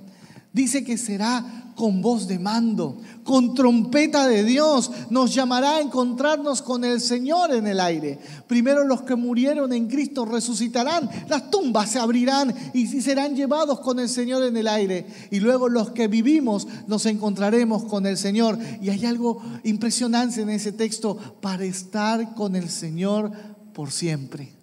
Dice 0.57 0.83
que 0.83 0.97
será 0.97 1.75
con 1.75 2.01
voz 2.01 2.27
de 2.27 2.39
mando, 2.39 2.97
con 3.25 3.53
trompeta 3.53 4.27
de 4.27 4.43
Dios, 4.43 4.91
nos 5.11 5.35
llamará 5.35 5.77
a 5.77 5.81
encontrarnos 5.83 6.63
con 6.63 6.83
el 6.83 7.03
Señor 7.03 7.55
en 7.55 7.67
el 7.67 7.79
aire. 7.79 8.19
Primero 8.47 8.83
los 8.83 9.03
que 9.03 9.17
murieron 9.17 9.75
en 9.75 9.87
Cristo 9.87 10.25
resucitarán, 10.25 11.11
las 11.29 11.51
tumbas 11.51 11.91
se 11.91 11.99
abrirán 11.99 12.55
y 12.73 12.87
serán 12.87 13.37
llevados 13.37 13.81
con 13.81 14.01
el 14.01 14.09
Señor 14.09 14.45
en 14.45 14.57
el 14.57 14.67
aire. 14.67 15.07
Y 15.31 15.41
luego 15.41 15.69
los 15.69 15.91
que 15.91 16.09
vivimos 16.09 16.67
nos 16.87 17.05
encontraremos 17.05 17.85
con 17.85 18.07
el 18.07 18.17
Señor. 18.17 18.59
Y 18.81 18.89
hay 18.89 19.05
algo 19.05 19.43
impresionante 19.63 20.41
en 20.41 20.49
ese 20.49 20.73
texto, 20.73 21.19
para 21.43 21.67
estar 21.67 22.35
con 22.35 22.57
el 22.57 22.71
Señor 22.71 23.31
por 23.75 23.91
siempre. 23.91 24.55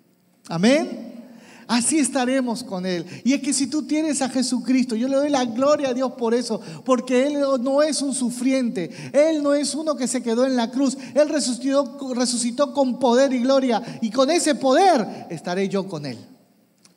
Amén. 0.49 1.22
Así 1.67 1.99
estaremos 1.99 2.63
con 2.63 2.85
Él. 2.85 3.05
Y 3.23 3.33
es 3.33 3.41
que 3.41 3.53
si 3.53 3.67
tú 3.67 3.83
tienes 3.83 4.21
a 4.21 4.29
Jesucristo, 4.29 4.95
yo 4.95 5.07
le 5.07 5.15
doy 5.15 5.29
la 5.29 5.45
gloria 5.45 5.89
a 5.89 5.93
Dios 5.93 6.13
por 6.13 6.33
eso, 6.33 6.59
porque 6.83 7.27
Él 7.27 7.39
no 7.61 7.81
es 7.81 8.01
un 8.01 8.13
sufriente, 8.13 8.89
Él 9.13 9.41
no 9.41 9.53
es 9.53 9.73
uno 9.75 9.95
que 9.95 10.07
se 10.07 10.21
quedó 10.21 10.45
en 10.45 10.55
la 10.55 10.71
cruz, 10.71 10.97
Él 11.13 11.29
resucitó, 11.29 12.13
resucitó 12.13 12.73
con 12.73 12.99
poder 12.99 13.33
y 13.33 13.39
gloria, 13.39 13.81
y 14.01 14.09
con 14.11 14.29
ese 14.29 14.55
poder 14.55 15.27
estaré 15.29 15.69
yo 15.69 15.87
con 15.87 16.05
Él. 16.05 16.17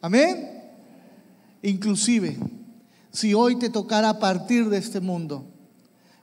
Amén. 0.00 0.50
Inclusive, 1.62 2.36
si 3.10 3.34
hoy 3.34 3.56
te 3.56 3.70
tocara 3.70 4.18
partir 4.18 4.68
de 4.68 4.78
este 4.78 5.00
mundo, 5.00 5.44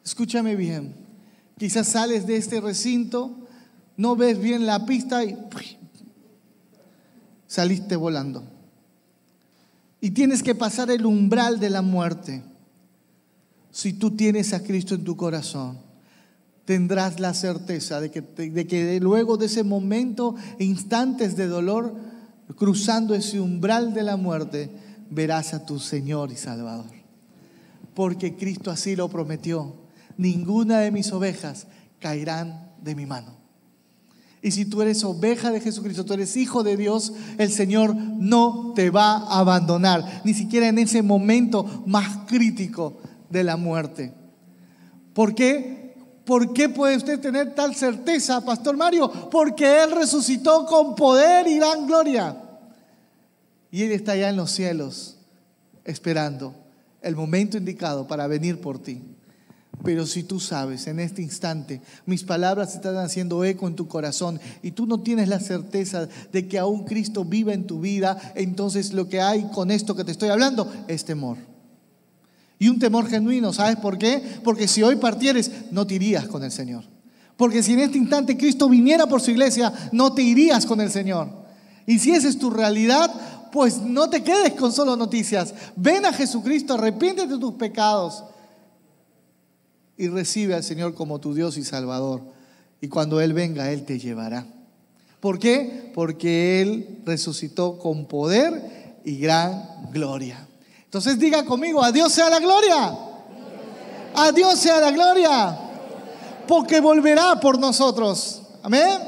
escúchame 0.06 0.56
bien, 0.56 0.96
quizás 1.58 1.88
sales 1.88 2.28
de 2.28 2.38
este 2.38 2.62
recinto, 2.62 3.38
no 3.98 4.16
ves 4.16 4.40
bien 4.40 4.66
la 4.66 4.86
pista 4.86 5.24
y 5.24 5.38
saliste 7.54 7.96
volando. 7.96 8.44
Y 10.02 10.10
tienes 10.10 10.42
que 10.42 10.56
pasar 10.56 10.90
el 10.90 11.06
umbral 11.06 11.60
de 11.60 11.70
la 11.70 11.84
muerte. 11.84 12.42
Si 13.70 13.94
tú 13.94 14.10
tienes 14.16 14.54
a 14.54 14.64
Cristo 14.64 14.96
en 14.96 15.04
tu 15.04 15.16
corazón, 15.16 15.78
tendrás 16.66 17.20
la 17.20 17.36
certeza 17.36 18.02
de 18.02 18.10
que, 18.10 18.22
de 18.22 18.66
que 18.66 19.00
luego 19.00 19.38
de 19.38 19.46
ese 19.46 19.64
momento, 19.64 20.34
instantes 20.58 21.36
de 21.36 21.46
dolor, 21.46 21.94
cruzando 22.56 23.14
ese 23.14 23.40
umbral 23.40 23.94
de 23.94 24.02
la 24.02 24.18
muerte, 24.18 24.72
verás 25.12 25.54
a 25.54 25.64
tu 25.64 25.78
Señor 25.78 26.32
y 26.32 26.38
Salvador. 26.38 26.90
Porque 27.94 28.36
Cristo 28.36 28.72
así 28.72 28.96
lo 28.96 29.10
prometió. 29.10 29.76
Ninguna 30.18 30.80
de 30.80 30.90
mis 30.90 31.12
ovejas 31.14 31.68
caerán 32.00 32.72
de 32.82 32.96
mi 32.96 33.06
mano. 33.06 33.43
Y 34.44 34.52
si 34.52 34.66
tú 34.66 34.82
eres 34.82 35.06
oveja 35.06 35.52
de 35.52 35.62
Jesucristo, 35.62 36.04
tú 36.04 36.14
eres 36.14 36.36
hijo 36.36 36.64
de 36.64 36.76
Dios, 36.76 37.14
el 37.38 37.50
Señor 37.50 37.96
no 37.96 38.74
te 38.76 38.90
va 38.90 39.14
a 39.14 39.40
abandonar, 39.40 40.22
ni 40.26 40.34
siquiera 40.34 40.68
en 40.68 40.80
ese 40.80 41.02
momento 41.02 41.84
más 41.88 42.26
crítico 42.28 42.98
de 43.30 43.46
la 43.46 43.56
muerte. 43.56 44.14
¿Por 45.14 45.34
qué? 45.34 45.96
¿Por 46.26 46.52
qué 46.52 46.68
puede 46.68 46.98
usted 46.98 47.22
tener 47.22 47.56
tal 47.56 47.74
certeza, 47.74 48.44
Pastor 48.44 48.76
Mario? 48.76 49.10
Porque 49.32 49.84
Él 49.84 49.92
resucitó 49.92 50.66
con 50.66 50.94
poder 50.94 51.48
y 51.48 51.56
gran 51.56 51.88
gloria. 51.88 52.38
Y 53.72 53.84
Él 53.84 53.94
está 53.94 54.12
allá 54.12 54.28
en 54.28 54.36
los 54.36 54.52
cielos, 54.52 55.20
esperando 55.86 56.54
el 57.02 57.16
momento 57.16 57.58
indicado 57.58 58.08
para 58.08 58.28
venir 58.28 58.60
por 58.60 58.78
ti. 58.78 59.02
Pero 59.84 60.08
si 60.08 60.24
tú 60.24 60.40
sabes 60.40 60.88
en 60.88 61.00
este 61.02 61.22
instante, 61.22 61.82
mis 62.06 62.24
palabras 62.24 62.74
están 62.74 62.96
haciendo 62.96 63.44
eco 63.44 63.68
en 63.68 63.76
tu 63.76 63.90
corazón 63.90 64.40
y 64.62 64.72
tú 64.72 64.86
no 64.86 65.02
tienes 65.02 65.28
la 65.28 65.42
certeza 65.42 66.08
de 66.32 66.48
que 66.48 66.58
aún 66.58 66.86
Cristo 66.86 67.26
vive 67.26 67.54
en 67.54 67.68
tu 67.68 67.82
vida, 67.82 68.18
entonces 68.36 68.94
lo 68.94 69.10
que 69.10 69.20
hay 69.20 69.44
con 69.54 69.72
esto 69.72 69.94
que 69.94 70.06
te 70.06 70.12
estoy 70.12 70.30
hablando 70.30 70.72
es 70.88 71.04
temor. 71.04 71.38
Y 72.60 72.70
un 72.70 72.80
temor 72.80 73.10
genuino, 73.10 73.52
¿sabes 73.52 73.76
por 73.76 73.98
qué? 73.98 74.24
Porque 74.42 74.70
si 74.70 74.82
hoy 74.84 74.96
partieres, 74.96 75.52
no 75.72 75.86
te 75.86 75.96
irías 75.96 76.28
con 76.28 76.46
el 76.46 76.52
Señor. 76.52 76.86
Porque 77.36 77.62
si 77.62 77.74
en 77.74 77.80
este 77.80 77.98
instante 77.98 78.38
Cristo 78.38 78.70
viniera 78.70 79.06
por 79.06 79.20
su 79.20 79.32
iglesia, 79.32 79.74
no 79.92 80.14
te 80.14 80.22
irías 80.22 80.66
con 80.66 80.80
el 80.80 80.92
Señor. 80.92 81.28
Y 81.86 82.00
si 82.00 82.12
esa 82.12 82.30
es 82.30 82.40
tu 82.40 82.50
realidad, 82.50 83.12
pues 83.52 83.82
no 83.82 84.10
te 84.10 84.24
quedes 84.24 84.54
con 84.54 84.72
solo 84.72 84.96
noticias. 84.96 85.54
Ven 85.76 86.06
a 86.06 86.14
Jesucristo, 86.14 86.76
arrepiéntete 86.76 87.34
de 87.34 87.40
tus 87.40 87.56
pecados 87.56 88.24
y 89.98 90.08
recibe 90.08 90.56
al 90.56 90.64
Señor 90.64 90.96
como 90.96 91.20
tu 91.20 91.34
Dios 91.34 91.58
y 91.58 91.64
Salvador. 91.64 92.22
Y 92.82 92.88
cuando 92.88 93.22
Él 93.22 93.34
venga, 93.34 93.72
Él 93.72 93.86
te 93.86 94.00
llevará. 94.00 94.46
¿Por 95.20 95.40
qué? 95.40 95.92
Porque 95.94 96.62
Él 96.62 97.00
resucitó 97.06 97.78
con 97.78 98.06
poder 98.06 99.00
y 99.06 99.18
gran 99.18 99.90
gloria. 99.92 100.48
Entonces 100.84 101.18
diga 101.18 101.46
conmigo, 101.46 101.84
a 101.84 101.92
Dios 101.92 102.12
sea 102.12 102.30
la 102.30 102.40
gloria. 102.40 102.98
A 104.16 104.32
Dios 104.32 104.60
sea 104.60 104.80
la 104.80 104.92
gloria. 104.92 105.58
Porque 106.48 106.82
volverá 106.82 107.40
por 107.40 107.58
nosotros. 107.58 108.42
Amén. 108.64 109.00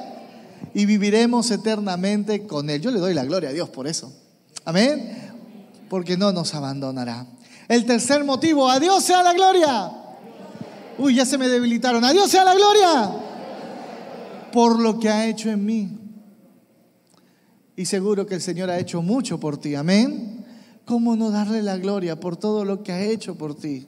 Y 0.73 0.85
viviremos 0.85 1.51
eternamente 1.51 2.47
con 2.47 2.69
Él. 2.69 2.81
Yo 2.81 2.91
le 2.91 2.99
doy 2.99 3.13
la 3.13 3.25
gloria 3.25 3.49
a 3.49 3.53
Dios 3.53 3.69
por 3.69 3.87
eso. 3.87 4.11
Amén. 4.63 5.33
Porque 5.89 6.17
no 6.17 6.31
nos 6.31 6.53
abandonará. 6.55 7.25
El 7.67 7.85
tercer 7.85 8.23
motivo, 8.23 8.69
a 8.69 8.79
Dios 8.79 9.03
sea 9.03 9.21
la 9.21 9.33
gloria. 9.33 9.91
Uy, 10.97 11.15
ya 11.15 11.25
se 11.25 11.37
me 11.37 11.47
debilitaron. 11.47 12.03
A 12.03 12.13
Dios 12.13 12.29
sea 12.29 12.45
la 12.45 12.55
gloria 12.55 13.11
por 14.55 14.79
lo 14.79 14.99
que 14.99 15.09
ha 15.09 15.27
hecho 15.27 15.49
en 15.49 15.65
mí. 15.65 15.99
Y 17.75 17.85
seguro 17.85 18.25
que 18.25 18.35
el 18.35 18.41
Señor 18.41 18.69
ha 18.69 18.79
hecho 18.79 19.01
mucho 19.01 19.37
por 19.37 19.57
ti. 19.57 19.75
Amén. 19.75 20.45
¿Cómo 20.85 21.17
no 21.17 21.29
darle 21.29 21.61
la 21.61 21.77
gloria 21.77 22.19
por 22.19 22.37
todo 22.37 22.63
lo 22.63 22.81
que 22.81 22.93
ha 22.93 23.03
hecho 23.03 23.35
por 23.35 23.55
ti? 23.55 23.87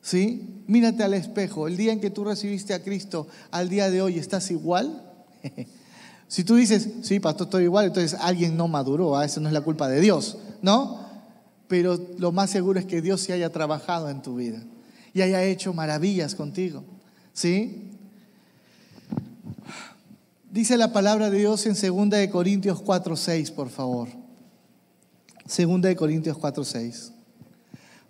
¿Sí? 0.00 0.62
Mírate 0.68 1.02
al 1.02 1.14
espejo. 1.14 1.66
El 1.66 1.76
día 1.76 1.92
en 1.92 2.00
que 2.00 2.10
tú 2.10 2.22
recibiste 2.22 2.72
a 2.72 2.84
Cristo, 2.84 3.26
al 3.50 3.68
día 3.68 3.90
de 3.90 4.00
hoy, 4.00 4.18
¿estás 4.18 4.52
igual? 4.52 5.02
si 6.28 6.44
tú 6.44 6.54
dices, 6.54 6.88
sí, 7.02 7.18
pastor, 7.18 7.48
estoy 7.48 7.64
igual, 7.64 7.86
entonces 7.86 8.16
alguien 8.20 8.56
no 8.56 8.68
maduró. 8.68 9.16
¿ah? 9.16 9.24
Eso 9.24 9.40
no 9.40 9.48
es 9.48 9.52
la 9.52 9.62
culpa 9.62 9.88
de 9.88 10.00
Dios, 10.00 10.38
¿no? 10.62 11.04
Pero 11.66 11.98
lo 12.18 12.30
más 12.30 12.50
seguro 12.50 12.78
es 12.78 12.86
que 12.86 13.02
Dios 13.02 13.22
se 13.22 13.32
haya 13.32 13.50
trabajado 13.50 14.08
en 14.08 14.22
tu 14.22 14.36
vida 14.36 14.62
y 15.16 15.22
haya 15.22 15.42
hecho 15.42 15.72
maravillas 15.72 16.34
contigo. 16.34 16.84
¿Sí? 17.32 17.90
Dice 20.50 20.76
la 20.76 20.92
palabra 20.92 21.30
de 21.30 21.38
Dios 21.38 21.64
en 21.64 21.72
2 21.72 22.10
de 22.10 22.28
Corintios 22.28 22.82
4:6, 22.84 23.50
por 23.50 23.70
favor. 23.70 24.08
2 25.46 25.80
de 25.80 25.96
Corintios 25.96 26.36
4:6. 26.36 27.12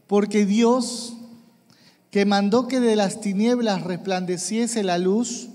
Porque 0.08 0.44
Dios 0.46 1.14
que 2.10 2.24
mandó 2.24 2.66
que 2.66 2.80
de 2.80 2.96
las 2.96 3.20
tinieblas 3.20 3.84
resplandeciese 3.84 4.82
la 4.82 4.98
luz, 4.98 5.50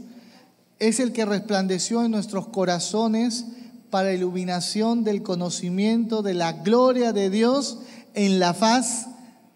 es 0.79 1.01
el 1.01 1.11
que 1.11 1.25
resplandeció 1.25 2.05
en 2.05 2.11
nuestros 2.11 2.47
corazones 2.47 3.45
para 3.89 4.13
iluminación 4.13 5.03
del 5.03 5.21
conocimiento 5.21 6.21
de 6.21 6.33
la 6.33 6.53
gloria 6.53 7.11
de 7.11 7.29
Dios 7.29 7.79
en 8.13 8.39
la 8.39 8.53
faz 8.53 9.07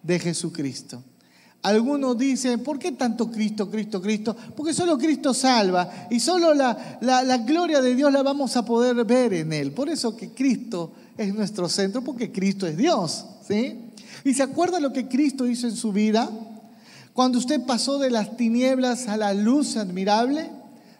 de 0.04 0.20
Jesucristo. 0.20 1.02
Algunos 1.66 2.16
dicen, 2.16 2.62
¿por 2.62 2.78
qué 2.78 2.92
tanto 2.92 3.32
Cristo, 3.32 3.72
Cristo, 3.72 4.00
Cristo? 4.00 4.36
Porque 4.56 4.72
solo 4.72 5.00
Cristo 5.00 5.34
salva 5.34 6.08
y 6.12 6.20
solo 6.20 6.54
la, 6.54 7.00
la, 7.02 7.38
gloria 7.40 7.82
de 7.82 7.96
Dios 7.96 8.14
la 8.14 8.22
vamos 8.22 8.56
a 8.56 8.64
poder 8.64 9.04
ver 9.04 9.34
en 9.34 9.52
Él. 9.52 9.72
Por 9.72 9.90
eso 9.90 10.16
que 10.16 10.30
Cristo 10.30 10.92
es 11.18 11.34
nuestro 11.34 11.68
centro, 11.68 12.04
porque 12.04 12.32
Cristo 12.32 12.68
es 12.68 12.78
Dios. 12.78 13.26
¿sí? 13.48 13.80
¿Y 14.24 14.36
se 14.36 14.44
acuerda 14.44 14.80
lo 14.80 14.94
que 14.94 15.08
Cristo 15.08 15.48
hizo 15.48 15.66
en 15.66 15.76
su 15.76 15.92
vida? 15.92 16.30
Cuando 17.14 17.40
usted 17.40 17.60
pasó 17.66 17.98
de 17.98 18.12
las 18.12 18.38
tinieblas 18.38 19.08
a 19.08 19.18
la 19.18 19.34
luz 19.34 19.76
admirable, 19.76 20.52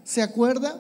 ¿se 0.04 0.24
acuerda? 0.24 0.80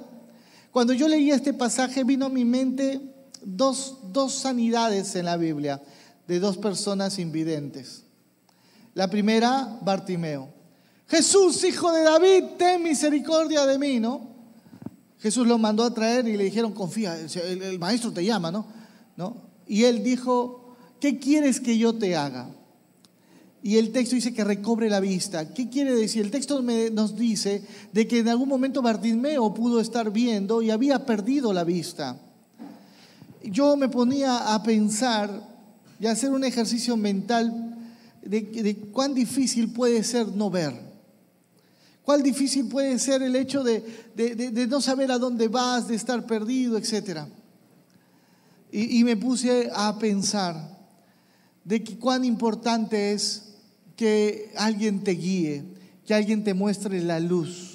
Cuando 0.71 0.93
yo 0.93 1.07
leí 1.07 1.29
este 1.29 1.53
pasaje 1.53 2.03
vino 2.03 2.25
a 2.25 2.29
mi 2.29 2.43
mente 2.43 3.01
dos, 3.43 3.97
dos 4.11 4.33
sanidades 4.33 5.15
en 5.15 5.25
la 5.25 5.37
Biblia 5.37 5.79
de 6.27 6.39
dos 6.39 6.57
personas 6.57 7.19
invidentes. 7.19 8.04
La 8.95 9.09
primera, 9.09 9.77
Bartimeo. 9.81 10.49
Jesús, 11.07 11.63
hijo 11.63 11.91
de 11.91 12.01
David, 12.01 12.43
ten 12.57 12.81
misericordia 12.81 13.65
de 13.65 13.77
mí, 13.77 13.99
¿no? 13.99 14.33
Jesús 15.19 15.45
lo 15.45 15.57
mandó 15.57 15.83
a 15.83 15.93
traer 15.93 16.27
y 16.27 16.37
le 16.37 16.45
dijeron, 16.45 16.73
confía, 16.73 17.17
el, 17.19 17.77
maestro 17.77 18.11
te 18.11 18.25
llama, 18.25 18.51
¿no? 18.51 18.65
¿no? 19.17 19.37
Y 19.67 19.83
él 19.83 20.03
dijo, 20.03 20.75
¿qué 20.99 21.19
quieres 21.19 21.59
que 21.59 21.77
yo 21.77 21.93
te 21.93 22.15
haga? 22.15 22.49
y 23.65 23.79
el 23.79 23.91
texto 23.91 24.13
dice 24.13 24.31
que 24.31 24.43
recobre 24.43 24.91
la 24.91 24.99
vista. 24.99 25.51
¿Qué 25.51 25.71
quiere 25.71 25.95
decir? 25.95 26.23
El 26.23 26.29
texto 26.29 26.61
nos 26.61 27.15
dice 27.15 27.63
de 27.93 28.07
que 28.07 28.19
en 28.19 28.29
algún 28.29 28.47
momento 28.47 28.83
Bartimeo 28.83 29.55
pudo 29.55 29.79
estar 29.79 30.11
viendo 30.11 30.61
y 30.61 30.69
había 30.69 31.03
perdido 31.03 31.51
la 31.51 31.63
vista. 31.63 32.15
Yo 33.43 33.75
me 33.75 33.89
ponía 33.89 34.53
a 34.53 34.61
pensar 34.61 35.41
y 35.99 36.05
hacer 36.05 36.29
un 36.29 36.43
ejercicio 36.43 36.95
mental 36.95 37.74
de, 38.25 38.75
cuán 38.91 39.13
difícil 39.13 39.71
puede 39.71 40.03
ser 40.03 40.27
no 40.27 40.49
ver. 40.49 40.73
Cuán 42.03 42.21
difícil 42.21 42.67
puede 42.67 42.99
ser 42.99 43.23
el 43.23 43.35
hecho 43.35 43.63
de, 43.63 43.81
de 44.15 44.67
no 44.67 44.81
saber 44.81 45.11
a 45.11 45.17
dónde 45.17 45.47
vas, 45.47 45.87
de 45.87 45.95
estar 45.95 46.25
perdido, 46.25 46.77
etc. 46.77 47.27
Y, 48.77 49.05
me 49.05 49.15
puse 49.15 49.69
a 49.73 49.97
pensar 49.97 50.53
de 51.63 51.81
cuán 51.97 52.25
importante 52.25 53.13
es 53.13 53.53
que 53.95 54.51
alguien 54.57 55.01
te 55.01 55.11
guíe, 55.11 55.63
que 56.05 56.13
alguien 56.13 56.43
te 56.43 56.53
muestre 56.53 57.01
la 57.01 57.21
luz. 57.21 57.74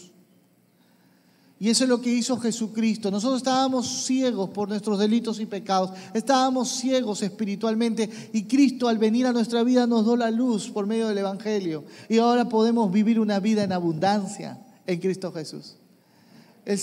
Y 1.62 1.68
eso 1.68 1.85
es 1.85 1.90
lo 1.90 2.01
que 2.01 2.11
hizo 2.11 2.38
Jesucristo. 2.38 3.11
Nosotros 3.11 3.40
estábamos 3.40 4.07
ciegos 4.07 4.49
por 4.49 4.70
nuestros 4.70 4.99
delitos 4.99 5.38
y 5.40 5.46
pecados. 5.46 5.90
Estábamos 6.14 6.70
ciegos 6.70 7.20
espiritualmente. 7.20 8.09
Y 8.33 8.44
Cristo 8.44 8.88
al 8.88 8.96
venir 8.96 9.27
a 9.27 9.33
nuestra 9.33 9.62
vida 9.62 9.87
nos 9.87 10.07
dio 10.07 10.16
la 10.16 10.31
luz 10.31 10.70
por 10.70 10.87
medio 10.87 11.07
del 11.09 11.18
Evangelio. 11.18 11.85
Y 12.09 12.16
ahora 12.16 12.49
podemos 12.49 12.90
vivir 12.90 13.20
una 13.20 13.40
vida 13.40 13.62
en 13.62 13.73
abundancia 13.73 14.59
en 14.87 15.01
Cristo 15.01 15.33
Jesús. 15.33 15.77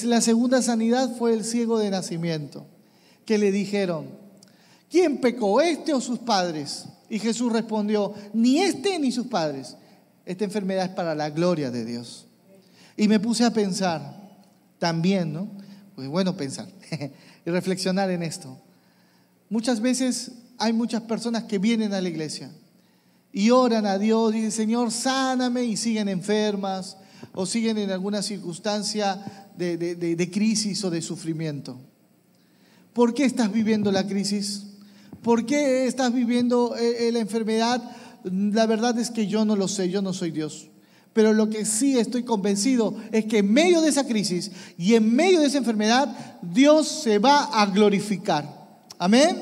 La 0.03 0.21
segunda 0.21 0.61
sanidad 0.61 1.17
fue 1.17 1.33
el 1.33 1.43
ciego 1.43 1.79
de 1.79 1.89
nacimiento. 1.89 2.63
Que 3.25 3.39
le 3.39 3.51
dijeron, 3.51 4.05
¿quién 4.91 5.17
pecó, 5.17 5.59
este 5.59 5.91
o 5.95 5.99
sus 5.99 6.19
padres? 6.19 6.85
Y 7.09 7.17
Jesús 7.17 7.51
respondió, 7.51 8.13
ni 8.31 8.59
este 8.59 8.99
ni 8.99 9.11
sus 9.11 9.25
padres. 9.25 9.75
Esta 10.23 10.43
enfermedad 10.43 10.85
es 10.85 10.91
para 10.91 11.15
la 11.15 11.31
gloria 11.31 11.71
de 11.71 11.83
Dios. 11.83 12.27
Y 12.95 13.07
me 13.07 13.19
puse 13.19 13.43
a 13.43 13.51
pensar, 13.51 14.26
también, 14.79 15.33
¿no? 15.33 15.49
Pues 15.95 16.07
bueno 16.07 16.35
pensar 16.35 16.67
y 17.45 17.49
reflexionar 17.49 18.11
en 18.11 18.23
esto. 18.23 18.57
Muchas 19.49 19.81
veces 19.81 20.31
hay 20.57 20.73
muchas 20.73 21.03
personas 21.03 21.43
que 21.43 21.57
vienen 21.57 21.93
a 21.93 22.01
la 22.01 22.09
iglesia 22.09 22.51
y 23.31 23.49
oran 23.51 23.85
a 23.85 23.97
Dios, 23.97 24.33
y 24.33 24.37
dicen, 24.37 24.51
Señor, 24.51 24.91
sáname, 24.91 25.63
y 25.63 25.77
siguen 25.77 26.09
enfermas 26.09 26.97
o 27.33 27.45
siguen 27.45 27.77
en 27.77 27.91
alguna 27.91 28.21
circunstancia 28.21 29.49
de, 29.55 29.77
de 29.77 30.31
crisis 30.31 30.83
o 30.83 30.89
de 30.89 31.01
sufrimiento. 31.01 31.79
¿Por 32.93 33.13
qué 33.13 33.25
estás 33.25 33.51
viviendo 33.51 33.91
la 33.91 34.07
crisis? 34.07 34.63
¿Por 35.21 35.45
qué 35.45 35.85
estás 35.87 36.13
viviendo 36.13 36.75
eh, 36.77 37.07
eh, 37.07 37.11
la 37.11 37.19
enfermedad? 37.19 37.83
La 38.23 38.65
verdad 38.65 38.97
es 38.97 39.11
que 39.11 39.27
yo 39.27 39.45
no 39.45 39.55
lo 39.55 39.67
sé, 39.67 39.89
yo 39.89 40.01
no 40.01 40.13
soy 40.13 40.31
Dios. 40.31 40.67
Pero 41.17 41.33
lo 41.33 41.49
que 41.49 41.65
sí 41.65 41.97
estoy 41.97 42.21
convencido 42.21 42.93
es 43.11 43.25
que 43.25 43.39
en 43.39 43.51
medio 43.51 43.81
de 43.81 43.89
esa 43.89 44.05
crisis 44.05 44.51
y 44.77 44.93
en 44.93 45.15
medio 45.15 45.39
de 45.39 45.47
esa 45.47 45.57
enfermedad, 45.57 46.15
Dios 46.43 46.87
se 46.87 47.17
va 47.17 47.45
a 47.45 47.65
glorificar. 47.65 48.47
Amén. 48.99 49.35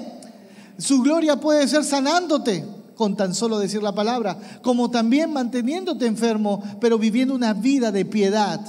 Su 0.78 1.02
gloria 1.02 1.38
puede 1.38 1.68
ser 1.68 1.84
sanándote 1.84 2.64
con 2.96 3.18
tan 3.18 3.36
solo 3.36 3.60
decir 3.60 3.84
la 3.84 3.94
palabra, 3.94 4.38
como 4.62 4.90
también 4.90 5.34
manteniéndote 5.34 6.06
enfermo, 6.06 6.64
pero 6.80 6.98
viviendo 6.98 7.36
una 7.36 7.52
vida 7.52 7.92
de 7.92 8.06
piedad, 8.06 8.62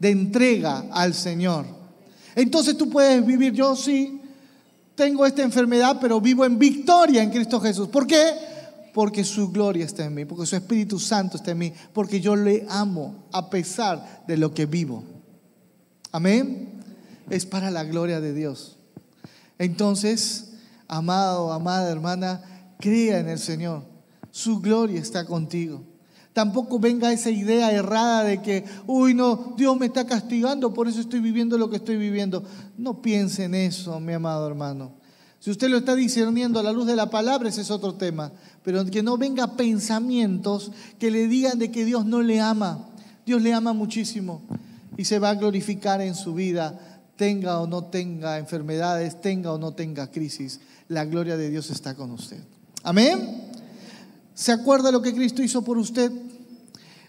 de 0.00 0.10
entrega 0.10 0.86
al 0.90 1.14
Señor. 1.14 1.64
Entonces 2.34 2.76
tú 2.76 2.90
puedes 2.90 3.24
vivir, 3.24 3.52
yo 3.52 3.76
sí, 3.76 4.20
tengo 4.96 5.26
esta 5.26 5.42
enfermedad, 5.42 5.98
pero 6.00 6.20
vivo 6.20 6.44
en 6.44 6.58
victoria 6.58 7.22
en 7.22 7.30
Cristo 7.30 7.60
Jesús. 7.60 7.86
¿Por 7.86 8.04
qué? 8.04 8.51
Porque 8.92 9.24
su 9.24 9.50
gloria 9.50 9.84
está 9.84 10.04
en 10.04 10.14
mí, 10.14 10.24
porque 10.24 10.46
su 10.46 10.56
Espíritu 10.56 10.98
Santo 10.98 11.36
está 11.36 11.52
en 11.52 11.58
mí, 11.58 11.72
porque 11.92 12.20
yo 12.20 12.36
le 12.36 12.66
amo 12.68 13.24
a 13.32 13.48
pesar 13.48 14.24
de 14.26 14.36
lo 14.36 14.52
que 14.52 14.66
vivo. 14.66 15.04
Amén. 16.10 16.68
Es 17.30 17.46
para 17.46 17.70
la 17.70 17.84
gloria 17.84 18.20
de 18.20 18.34
Dios. 18.34 18.76
Entonces, 19.58 20.52
amado, 20.88 21.52
amada 21.52 21.90
hermana, 21.90 22.42
crea 22.78 23.20
en 23.20 23.28
el 23.28 23.38
Señor. 23.38 23.84
Su 24.30 24.60
gloria 24.60 25.00
está 25.00 25.24
contigo. 25.24 25.82
Tampoco 26.32 26.78
venga 26.78 27.12
esa 27.12 27.30
idea 27.30 27.70
errada 27.70 28.24
de 28.24 28.40
que, 28.40 28.64
uy, 28.86 29.12
no, 29.12 29.54
Dios 29.56 29.78
me 29.78 29.86
está 29.86 30.06
castigando, 30.06 30.72
por 30.72 30.88
eso 30.88 31.00
estoy 31.00 31.20
viviendo 31.20 31.58
lo 31.58 31.68
que 31.68 31.76
estoy 31.76 31.96
viviendo. 31.96 32.42
No 32.78 33.02
piense 33.02 33.44
en 33.44 33.54
eso, 33.54 34.00
mi 34.00 34.14
amado 34.14 34.46
hermano. 34.46 35.01
Si 35.42 35.50
usted 35.50 35.70
lo 35.70 35.78
está 35.78 35.96
discerniendo 35.96 36.60
a 36.60 36.62
la 36.62 36.70
luz 36.70 36.86
de 36.86 36.94
la 36.94 37.10
palabra, 37.10 37.48
ese 37.48 37.62
es 37.62 37.72
otro 37.72 37.94
tema. 37.94 38.30
Pero 38.62 38.86
que 38.86 39.02
no 39.02 39.18
venga 39.18 39.56
pensamientos 39.56 40.70
que 41.00 41.10
le 41.10 41.26
digan 41.26 41.58
de 41.58 41.72
que 41.72 41.84
Dios 41.84 42.06
no 42.06 42.22
le 42.22 42.38
ama. 42.38 42.86
Dios 43.26 43.42
le 43.42 43.52
ama 43.52 43.72
muchísimo 43.72 44.40
y 44.96 45.04
se 45.04 45.18
va 45.18 45.30
a 45.30 45.34
glorificar 45.34 46.00
en 46.00 46.14
su 46.14 46.32
vida, 46.34 46.78
tenga 47.16 47.58
o 47.58 47.66
no 47.66 47.86
tenga 47.86 48.38
enfermedades, 48.38 49.20
tenga 49.20 49.52
o 49.52 49.58
no 49.58 49.74
tenga 49.74 50.12
crisis. 50.12 50.60
La 50.86 51.06
gloria 51.06 51.36
de 51.36 51.50
Dios 51.50 51.70
está 51.70 51.96
con 51.96 52.12
usted. 52.12 52.38
Amén. 52.84 53.50
¿Se 54.34 54.52
acuerda 54.52 54.92
lo 54.92 55.02
que 55.02 55.12
Cristo 55.12 55.42
hizo 55.42 55.64
por 55.64 55.76
usted? 55.76 56.12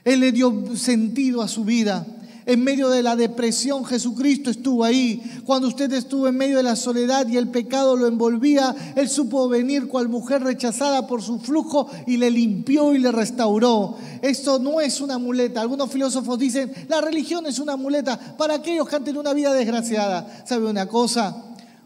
Él 0.03 0.21
le 0.21 0.31
dio 0.31 0.75
sentido 0.75 1.43
a 1.43 1.47
su 1.47 1.65
vida 1.65 2.03
en 2.45 2.63
medio 2.63 2.89
de 2.89 3.03
la 3.03 3.15
depresión, 3.15 3.85
Jesucristo 3.85 4.49
estuvo 4.49 4.83
ahí. 4.83 5.21
Cuando 5.45 5.67
usted 5.67 5.91
estuvo 5.93 6.27
en 6.27 6.35
medio 6.35 6.57
de 6.57 6.63
la 6.63 6.75
soledad 6.75 7.27
y 7.27 7.37
el 7.37 7.49
pecado 7.49 7.95
lo 7.95 8.07
envolvía, 8.07 8.75
Él 8.95 9.09
supo 9.09 9.47
venir 9.47 9.87
cual 9.87 10.09
mujer 10.09 10.43
rechazada 10.43 11.07
por 11.07 11.21
su 11.21 11.39
flujo 11.39 11.89
y 12.05 12.17
le 12.17 12.29
limpió 12.29 12.93
y 12.93 12.99
le 12.99 13.11
restauró. 13.11 13.95
Esto 14.21 14.59
no 14.59 14.81
es 14.81 15.01
una 15.01 15.17
muleta. 15.17 15.61
Algunos 15.61 15.91
filósofos 15.91 16.37
dicen, 16.37 16.71
la 16.87 17.01
religión 17.01 17.45
es 17.45 17.59
una 17.59 17.75
muleta 17.75 18.19
para 18.37 18.55
aquellos 18.55 18.87
que 18.87 18.95
han 18.95 19.03
tenido 19.03 19.21
una 19.21 19.33
vida 19.33 19.53
desgraciada. 19.53 20.43
¿Sabe 20.45 20.67
una 20.67 20.87
cosa? 20.87 21.43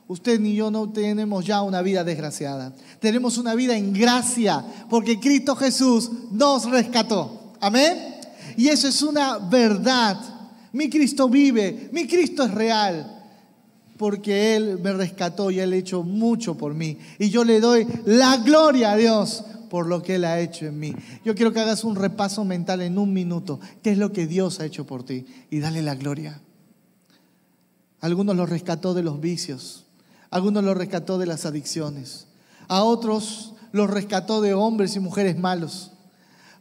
Usted 0.08 0.40
ni 0.40 0.56
yo 0.56 0.72
no 0.72 0.90
tenemos 0.90 1.46
ya 1.46 1.62
una 1.62 1.82
vida 1.82 2.04
desgraciada. 2.04 2.74
Tenemos 3.00 3.38
una 3.38 3.56
vida 3.56 3.76
en 3.76 3.92
gracia 3.92 4.64
porque 4.90 5.20
Cristo 5.20 5.56
Jesús 5.56 6.10
nos 6.32 6.70
rescató. 6.70 7.54
Amén. 7.60 8.16
Y 8.56 8.70
eso 8.70 8.88
es 8.88 9.02
una 9.02 9.38
verdad. 9.38 10.37
Mi 10.78 10.92
Cristo 10.92 11.28
vive, 11.28 11.90
mi 11.92 12.06
Cristo 12.06 12.44
es 12.44 12.54
real, 12.54 13.26
porque 13.98 14.56
Él 14.56 14.78
me 14.78 14.94
rescató 14.94 15.50
y 15.50 15.60
Él 15.60 15.74
ha 15.74 15.76
hecho 15.76 16.04
mucho 16.04 16.56
por 16.56 16.76
mí. 16.76 17.00
Y 17.18 17.32
yo 17.32 17.44
le 17.44 17.60
doy 17.60 17.88
la 18.06 18.38
gloria 18.38 18.92
a 18.92 18.96
Dios 18.96 19.44
por 19.72 19.88
lo 19.88 20.04
que 20.04 20.16
Él 20.16 20.26
ha 20.26 20.40
hecho 20.40 20.68
en 20.68 20.80
mí. 20.80 20.94
Yo 21.26 21.34
quiero 21.34 21.52
que 21.52 21.62
hagas 21.62 21.84
un 21.84 21.96
repaso 21.96 22.46
mental 22.46 22.84
en 22.84 23.00
un 23.00 23.12
minuto. 23.12 23.60
¿Qué 23.82 23.94
es 23.94 23.98
lo 23.98 24.12
que 24.12 24.28
Dios 24.28 24.60
ha 24.60 24.66
hecho 24.66 24.86
por 24.86 25.04
ti? 25.04 25.26
Y 25.50 25.62
dale 25.62 25.82
la 25.82 25.96
gloria. 25.96 26.42
Algunos 28.00 28.36
los 28.36 28.48
rescató 28.48 28.94
de 28.94 29.02
los 29.02 29.20
vicios, 29.20 29.88
algunos 30.30 30.64
los 30.64 30.78
rescató 30.78 31.18
de 31.18 31.26
las 31.26 31.48
adicciones, 31.48 32.28
a 32.68 32.84
otros 32.84 33.56
los 33.72 33.90
rescató 33.90 34.42
de 34.42 34.54
hombres 34.54 34.96
y 34.96 35.00
mujeres 35.00 35.40
malos. 35.40 35.97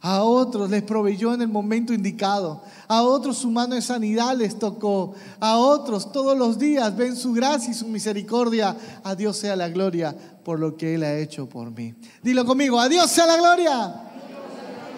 A 0.01 0.23
otros 0.23 0.69
les 0.69 0.83
proveyó 0.83 1.33
en 1.33 1.41
el 1.41 1.47
momento 1.47 1.93
indicado. 1.93 2.61
A 2.87 3.01
otros 3.01 3.37
su 3.37 3.49
mano 3.49 3.75
de 3.75 3.81
sanidad 3.81 4.37
les 4.37 4.57
tocó. 4.57 5.13
A 5.39 5.57
otros 5.57 6.11
todos 6.11 6.37
los 6.37 6.59
días 6.59 6.95
ven 6.95 7.15
su 7.15 7.33
gracia 7.33 7.71
y 7.71 7.73
su 7.73 7.87
misericordia. 7.87 8.75
A 9.03 9.15
Dios 9.15 9.37
sea 9.37 9.55
la 9.55 9.69
gloria 9.69 10.15
por 10.43 10.59
lo 10.59 10.77
que 10.77 10.95
Él 10.95 11.03
ha 11.03 11.17
hecho 11.17 11.49
por 11.49 11.71
mí. 11.71 11.93
Dilo 12.21 12.45
conmigo, 12.45 12.79
a 12.79 12.87
Dios 12.87 13.09
sea 13.09 13.25
la 13.25 13.37
gloria. 13.37 14.03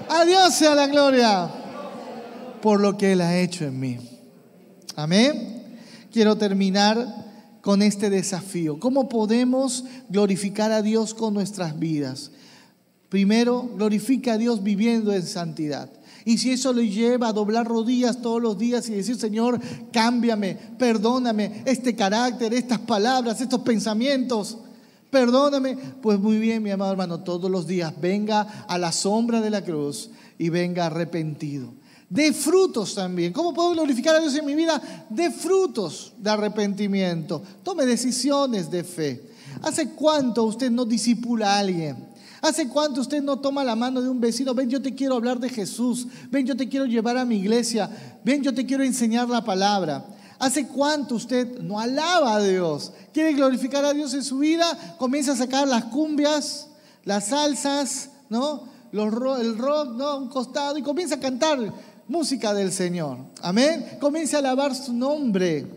A 0.09 0.25
Dios 0.25 0.53
sea 0.53 0.75
la 0.75 0.87
gloria 0.87 1.49
por 2.61 2.79
lo 2.79 2.97
que 2.97 3.13
Él 3.13 3.21
ha 3.21 3.37
hecho 3.37 3.65
en 3.65 3.79
mí. 3.79 3.97
Amén. 4.95 5.77
Quiero 6.11 6.37
terminar 6.37 7.29
con 7.61 7.81
este 7.81 8.09
desafío. 8.09 8.79
¿Cómo 8.79 9.07
podemos 9.07 9.85
glorificar 10.09 10.71
a 10.71 10.81
Dios 10.81 11.13
con 11.13 11.33
nuestras 11.33 11.77
vidas? 11.79 12.31
Primero, 13.09 13.67
glorifica 13.75 14.33
a 14.33 14.37
Dios 14.37 14.61
viviendo 14.61 15.11
en 15.11 15.25
santidad. 15.25 15.89
Y 16.25 16.37
si 16.37 16.51
eso 16.51 16.73
le 16.73 16.87
lleva 16.87 17.29
a 17.29 17.33
doblar 17.33 17.67
rodillas 17.67 18.21
todos 18.21 18.41
los 18.41 18.57
días 18.57 18.87
y 18.87 18.93
decir, 18.93 19.17
Señor, 19.17 19.59
cámbiame, 19.91 20.55
perdóname 20.77 21.63
este 21.65 21.95
carácter, 21.95 22.53
estas 22.53 22.79
palabras, 22.79 23.41
estos 23.41 23.61
pensamientos, 23.61 24.59
perdóname, 25.09 25.75
pues 26.01 26.19
muy 26.19 26.37
bien, 26.37 26.61
mi 26.61 26.69
amado 26.69 26.91
hermano, 26.91 27.21
todos 27.21 27.49
los 27.49 27.65
días 27.65 27.93
venga 27.99 28.41
a 28.67 28.77
la 28.77 28.91
sombra 28.91 29.41
de 29.41 29.49
la 29.49 29.63
cruz 29.63 30.11
y 30.37 30.49
venga 30.49 30.85
arrepentido. 30.85 31.73
De 32.09 32.33
frutos 32.33 32.95
también. 32.95 33.31
¿Cómo 33.31 33.53
puedo 33.53 33.71
glorificar 33.71 34.15
a 34.15 34.19
Dios 34.19 34.35
en 34.35 34.45
mi 34.45 34.55
vida? 34.55 34.81
De 35.09 35.29
frutos 35.29 36.13
de 36.17 36.29
arrepentimiento. 36.29 37.41
Tome 37.63 37.85
decisiones 37.85 38.69
de 38.71 38.83
fe. 38.83 39.29
¿Hace 39.61 39.91
cuánto 39.91 40.43
usted 40.43 40.71
no 40.71 40.85
disipula 40.85 41.55
a 41.55 41.59
alguien? 41.59 42.08
¿Hace 42.41 42.67
cuánto 42.67 43.01
usted 43.01 43.21
no 43.21 43.39
toma 43.39 43.63
la 43.63 43.75
mano 43.75 44.01
de 44.01 44.09
un 44.09 44.19
vecino? 44.19 44.53
Ven, 44.53 44.69
yo 44.69 44.81
te 44.81 44.95
quiero 44.95 45.15
hablar 45.15 45.39
de 45.39 45.49
Jesús. 45.49 46.07
Ven, 46.31 46.45
yo 46.45 46.55
te 46.55 46.69
quiero 46.69 46.85
llevar 46.85 47.17
a 47.17 47.25
mi 47.25 47.37
iglesia. 47.37 47.89
Ven, 48.23 48.41
yo 48.41 48.53
te 48.53 48.65
quiero 48.65 48.83
enseñar 48.83 49.27
la 49.27 49.43
palabra. 49.43 50.05
¿Hace 50.39 50.67
cuánto 50.67 51.15
usted 51.15 51.59
no 51.59 51.79
alaba 51.79 52.35
a 52.35 52.41
Dios? 52.41 52.93
¿Quiere 53.13 53.33
glorificar 53.33 53.83
a 53.83 53.93
Dios 53.93 54.13
en 54.13 54.23
su 54.23 54.37
vida? 54.37 54.95
Comienza 54.97 55.33
a 55.33 55.35
sacar 55.35 55.67
las 55.67 55.85
cumbias, 55.85 56.69
las 57.03 57.27
salsas, 57.27 58.11
¿no? 58.29 58.63
el 58.93 59.57
rock, 59.57 59.95
¿no? 59.95 60.17
un 60.17 60.29
costado 60.29 60.77
y 60.77 60.81
comienza 60.81 61.15
a 61.15 61.19
cantar 61.19 61.59
música 62.07 62.53
del 62.53 62.71
Señor. 62.71 63.17
Amén. 63.41 63.97
Comienza 63.99 64.37
a 64.37 64.39
alabar 64.39 64.73
su 64.73 64.93
nombre 64.93 65.67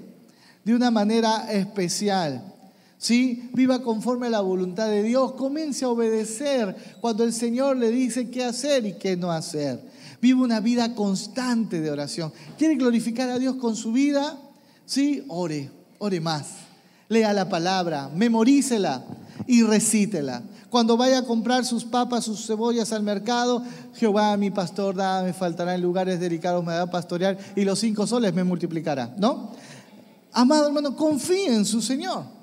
de 0.65 0.75
una 0.75 0.91
manera 0.91 1.53
especial. 1.53 2.52
¿Sí? 3.03 3.51
Viva 3.53 3.83
conforme 3.83 4.29
a 4.29 4.31
la 4.31 4.43
voluntad 4.43 4.87
de 4.87 5.03
Dios. 5.03 5.33
Comience 5.33 5.85
a 5.85 5.89
obedecer 5.89 6.77
cuando 7.01 7.25
el 7.25 7.33
Señor 7.33 7.77
le 7.77 7.91
dice 7.91 8.31
qué 8.31 8.45
hacer 8.45 8.87
y 8.87 8.93
qué 8.93 9.17
no 9.17 9.33
hacer. 9.33 9.83
Viva 10.21 10.41
una 10.41 10.61
vida 10.61 10.95
constante 10.95 11.81
de 11.81 11.91
oración. 11.91 12.33
¿Quiere 12.57 12.77
glorificar 12.77 13.29
a 13.29 13.41
Dios 13.41 13.57
con 13.57 13.75
su 13.75 13.91
vida? 13.91 14.39
Sí, 14.87 15.25
ore, 15.27 15.69
ore 15.99 16.21
más. 16.21 16.47
Lea 17.09 17.33
la 17.33 17.49
palabra, 17.49 18.09
memorícela 18.15 19.05
y 19.49 19.65
recítela. 19.65 20.45
Cuando 20.71 20.97
vaya 20.97 21.19
a 21.19 21.25
comprar 21.25 21.65
sus 21.65 21.85
papas, 21.85 22.25
sus 22.25 22.47
cebollas 22.47 22.93
al 22.93 23.03
mercado, 23.03 23.65
Jehová, 23.97 24.37
mi 24.37 24.53
pastor, 24.53 24.95
me 25.25 25.33
faltará 25.33 25.75
en 25.75 25.83
lugares 25.83 26.21
delicados, 26.21 26.65
me 26.65 26.73
da 26.73 26.89
pastorear 26.89 27.37
y 27.57 27.65
los 27.65 27.81
cinco 27.81 28.07
soles 28.07 28.33
me 28.33 28.45
multiplicará, 28.45 29.13
¿no? 29.19 29.51
Amado 30.31 30.69
hermano, 30.69 30.95
confíe 30.95 31.53
en 31.53 31.65
su 31.65 31.83
Señor. 31.83 32.42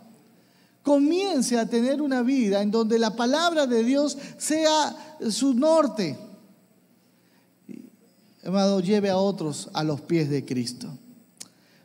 Comience 0.89 1.55
a 1.55 1.67
tener 1.67 2.01
una 2.01 2.23
vida 2.23 2.63
en 2.63 2.71
donde 2.71 2.97
la 2.97 3.15
palabra 3.15 3.67
de 3.67 3.83
Dios 3.83 4.17
sea 4.39 5.17
su 5.29 5.53
norte. 5.53 6.17
Amado, 8.43 8.79
lleve 8.79 9.11
a 9.11 9.17
otros 9.17 9.69
a 9.73 9.83
los 9.83 10.01
pies 10.01 10.31
de 10.31 10.43
Cristo. 10.43 10.87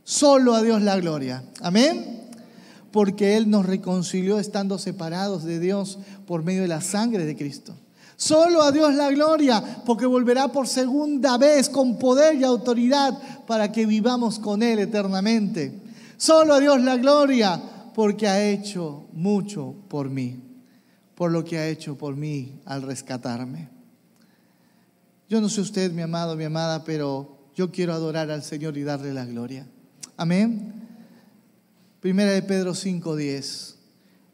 Solo 0.04 0.54
a 0.54 0.62
Dios 0.62 0.80
la 0.80 0.98
gloria. 0.98 1.44
Amén 1.60 2.22
porque 2.92 3.36
Él 3.36 3.50
nos 3.50 3.66
reconcilió 3.66 4.38
estando 4.38 4.78
separados 4.78 5.44
de 5.44 5.60
Dios 5.60 5.98
por 6.26 6.42
medio 6.42 6.62
de 6.62 6.68
la 6.68 6.80
sangre 6.80 7.26
de 7.26 7.36
Cristo. 7.36 7.74
Solo 8.16 8.62
a 8.62 8.72
Dios 8.72 8.94
la 8.94 9.10
gloria, 9.10 9.82
porque 9.84 10.06
volverá 10.06 10.48
por 10.48 10.66
segunda 10.66 11.36
vez 11.36 11.68
con 11.68 11.98
poder 11.98 12.36
y 12.36 12.44
autoridad 12.44 13.18
para 13.46 13.70
que 13.70 13.84
vivamos 13.84 14.38
con 14.38 14.62
Él 14.62 14.78
eternamente. 14.78 15.78
Solo 16.16 16.54
a 16.54 16.60
Dios 16.60 16.80
la 16.82 16.96
gloria, 16.96 17.60
porque 17.94 18.26
ha 18.26 18.44
hecho 18.44 19.06
mucho 19.12 19.74
por 19.88 20.10
mí, 20.10 20.42
por 21.14 21.30
lo 21.30 21.44
que 21.44 21.58
ha 21.58 21.68
hecho 21.68 21.96
por 21.96 22.16
mí 22.16 22.60
al 22.64 22.82
rescatarme. 22.82 23.68
Yo 25.28 25.40
no 25.40 25.48
sé 25.48 25.60
usted, 25.60 25.92
mi 25.92 26.02
amado, 26.02 26.36
mi 26.36 26.44
amada, 26.44 26.84
pero 26.84 27.38
yo 27.54 27.70
quiero 27.70 27.92
adorar 27.92 28.30
al 28.30 28.42
Señor 28.42 28.76
y 28.76 28.82
darle 28.82 29.14
la 29.14 29.24
gloria. 29.24 29.66
Amén. 30.16 30.74
Primera 32.00 32.32
de 32.32 32.42
Pedro 32.42 32.74
5:10. 32.74 33.76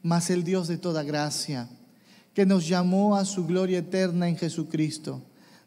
Mas 0.02 0.30
el 0.30 0.44
Dios 0.44 0.66
de 0.66 0.78
toda 0.78 1.02
gracia, 1.02 1.68
que 2.32 2.46
nos 2.46 2.66
llamó 2.66 3.16
a 3.16 3.26
su 3.26 3.46
gloria 3.46 3.80
eterna 3.80 4.28
en 4.28 4.36
Jesucristo, 4.36 5.22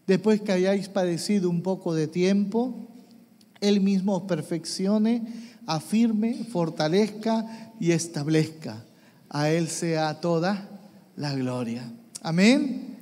después 0.08 0.41
que 0.41 0.51
hayáis 0.51 0.89
padecido 0.89 1.49
un 1.51 1.62
poco 1.62 1.93
de 1.93 2.08
tiempo, 2.08 2.88
Él 3.62 3.79
mismo 3.79 4.17
os 4.17 4.23
perfeccione, 4.23 5.53
afirme, 5.67 6.43
fortalezca 6.45 7.71
y 7.80 7.91
establezca. 7.91 8.84
A 9.30 9.49
Él 9.49 9.67
sea 9.67 10.19
toda 10.21 10.69
la 11.15 11.34
gloria. 11.34 11.91
Amén. 12.21 12.97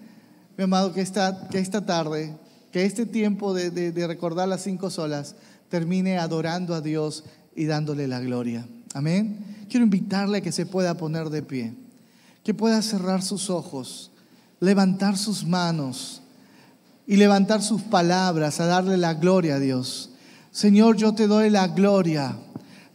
Mi 0.57 0.63
amado, 0.63 0.93
que 0.93 1.01
esta, 1.01 1.47
que 1.49 1.59
esta 1.59 1.85
tarde, 1.85 2.35
que 2.71 2.85
este 2.85 3.05
tiempo 3.05 3.53
de, 3.53 3.71
de 3.71 4.07
recordar 4.07 4.47
las 4.47 4.61
cinco 4.61 4.89
solas, 4.89 5.35
termine 5.69 6.17
adorando 6.17 6.73
a 6.73 6.81
Dios 6.81 7.23
y 7.55 7.65
dándole 7.65 8.07
la 8.07 8.19
gloria. 8.19 8.67
Amén. 8.93 9.65
Quiero 9.69 9.85
invitarle 9.85 10.39
a 10.39 10.41
que 10.41 10.51
se 10.51 10.65
pueda 10.65 10.95
poner 10.95 11.29
de 11.29 11.41
pie, 11.41 11.73
que 12.43 12.53
pueda 12.53 12.81
cerrar 12.81 13.21
sus 13.21 13.49
ojos, 13.49 14.11
levantar 14.59 15.17
sus 15.17 15.45
manos 15.45 16.21
y 17.07 17.15
levantar 17.15 17.61
sus 17.61 17.81
palabras 17.81 18.59
a 18.59 18.65
darle 18.65 18.97
la 18.97 19.13
gloria 19.13 19.55
a 19.55 19.59
Dios. 19.59 20.11
Señor, 20.51 20.97
yo 20.97 21.13
te 21.13 21.27
doy 21.27 21.49
la 21.49 21.67
gloria 21.69 22.37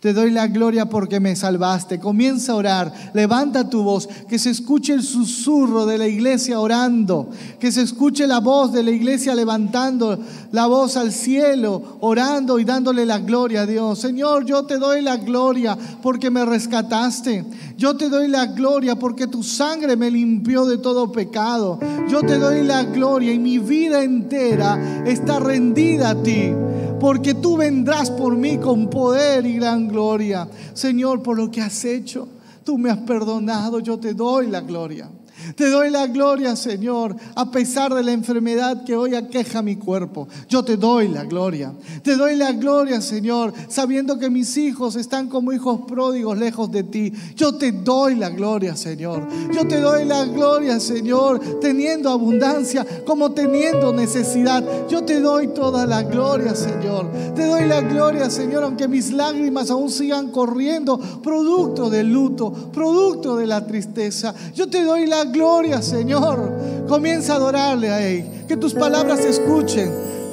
te 0.07 0.13
doy 0.13 0.31
la 0.31 0.47
gloria 0.47 0.89
porque 0.89 1.19
me 1.19 1.35
salvaste. 1.35 1.99
Comienza 1.99 2.53
a 2.53 2.55
orar. 2.55 2.93
Levanta 3.13 3.69
tu 3.69 3.83
voz. 3.83 4.09
Que 4.29 4.39
se 4.39 4.51
escuche 4.51 4.93
el 4.93 5.03
susurro 5.03 5.85
de 5.85 5.99
la 5.99 6.07
iglesia 6.07 6.61
orando. 6.61 7.29
Que 7.59 7.73
se 7.73 7.83
escuche 7.83 8.25
la 8.29 8.39
voz 8.39 8.73
de 8.73 8.85
la 8.85 8.93
iglesia 8.93 9.35
levantando 9.35 10.17
la 10.53 10.69
voz 10.69 10.97
al 10.97 11.11
cielo, 11.11 11.99
orando 11.99 12.61
y 12.61 12.65
dándole 12.65 13.05
la 13.05 13.19
gloria 13.19 13.63
a 13.63 13.67
Dios. 13.67 13.99
Señor, 13.99 14.45
yo 14.45 14.63
te 14.63 14.79
doy 14.79 15.03
la 15.03 15.17
gloria 15.17 15.77
porque 16.03 16.31
me 16.31 16.45
rescataste. 16.45 17.45
Yo 17.77 17.97
te 17.97 18.09
doy 18.09 18.29
la 18.29 18.47
gloria 18.47 18.95
porque 18.95 19.27
tu 19.27 19.43
sangre 19.43 19.97
me 19.97 20.09
limpió 20.09 20.67
de 20.67 20.79
todo 20.79 21.11
pecado. 21.11 21.81
Yo 22.09 22.21
te 22.21 22.39
doy 22.39 22.63
la 22.63 22.85
gloria 22.85 23.33
y 23.33 23.41
mi 23.41 23.59
vida 23.59 24.05
entera 24.05 25.03
está 25.05 25.41
rendida 25.41 26.11
a 26.11 26.23
ti 26.23 26.53
porque 26.99 27.35
tú 27.35 27.57
vendrás 27.57 28.11
por 28.11 28.37
mí 28.37 28.59
con 28.59 28.89
poder 28.89 29.47
y 29.47 29.57
gran 29.57 29.89
gloria. 29.89 30.49
Señor, 30.73 31.23
por 31.23 31.37
lo 31.37 31.51
que 31.51 31.61
has 31.61 31.85
hecho, 31.85 32.29
tú 32.65 32.79
me 32.79 32.91
has 32.91 32.99
perdonado, 32.99 33.81
yo 33.81 33.99
te 33.99 34.15
doy 34.15 34.49
la 34.49 34.61
gloria. 34.61 35.09
Te 35.55 35.71
doy 35.71 35.91
la 35.91 36.07
gloria, 36.07 36.57
Señor, 36.57 37.15
a 37.35 37.51
pesar 37.51 37.95
de 37.95 38.03
la 38.03 38.13
enfermedad 38.13 38.85
que 38.85 38.97
hoy 38.97 39.15
aqueja 39.15 39.63
mi 39.63 39.77
cuerpo. 39.77 40.29
Yo 40.49 40.65
te 40.65 40.77
doy 40.77 41.09
la 41.09 41.25
gloria. 41.25 41.73
Te 42.03 42.17
doy 42.17 42.37
la 42.37 42.53
gloria, 42.53 43.01
Señor, 43.01 43.53
sabiendo 43.69 44.19
que 44.19 44.31
mis 44.31 44.57
hijos 44.57 44.97
están 44.97 45.29
como 45.29 45.53
hijos 45.53 45.83
pródigos 45.87 46.37
lejos 46.37 46.71
de 46.71 46.83
ti. 46.83 47.13
Yo 47.37 47.57
te 47.57 47.73
doy 47.73 48.17
la 48.17 48.31
gloria, 48.31 48.77
Señor. 48.77 49.27
Yo 49.53 49.67
te 49.67 49.81
doy 49.81 50.05
la 50.05 50.25
gloria, 50.25 50.81
Señor, 50.81 51.41
teniendo 51.61 52.11
abundancia 52.11 52.87
como 53.05 53.33
teniendo 53.33 53.93
necesidad. 53.93 54.65
Yo 54.89 55.05
te 55.05 55.21
doy 55.21 55.49
toda 55.49 55.87
la 55.87 56.03
gloria, 56.03 56.55
Señor. 56.55 57.11
Te 57.35 57.47
doy 57.47 57.67
la 57.67 57.83
gloria, 57.83 58.31
Señor, 58.31 58.65
aunque 58.65 58.89
mis 58.89 59.13
lágrimas 59.13 59.71
aún 59.71 59.91
sigan 59.91 60.31
corriendo, 60.31 60.99
producto 61.23 61.91
del 61.91 62.13
luto, 62.13 62.53
producto 62.73 63.37
de 63.37 63.47
la 63.47 63.67
tristeza. 63.67 64.35
Yo 64.55 64.69
te 64.69 64.83
doy 64.83 65.07
la 65.07 65.25
gloria, 65.25 65.36
Señor. 65.83 66.87
Comienza 66.89 67.35
a 67.35 67.37
adorarle 67.37 67.91
a 67.91 68.07
Él. 68.07 68.25
Que 68.49 68.57
tus 68.57 68.75
palabras 68.75 69.21
se 69.21 69.31
escuchen. 69.31 69.91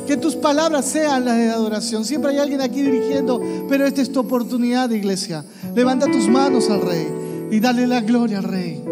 Que 0.08 0.18
tus 0.18 0.36
palabras 0.36 0.86
sean 0.86 1.26
las 1.26 1.38
de 1.38 1.50
adoración. 1.50 2.06
Siempre 2.06 2.32
hay 2.32 2.38
alguien 2.38 2.62
aquí 2.62 2.82
dirigiendo, 2.82 3.42
pero 3.70 3.86
esta 3.86 4.02
es 4.02 4.12
tu 4.12 4.20
oportunidad, 4.20 4.90
iglesia. 4.90 5.46
Levanta 5.74 6.12
tus 6.12 6.28
manos 6.28 6.70
al 6.70 6.82
Rey 6.82 7.08
y 7.52 7.60
dale 7.60 7.88
la 7.88 8.02
gloria 8.02 8.40
al 8.40 8.44
Rey. 8.44 8.84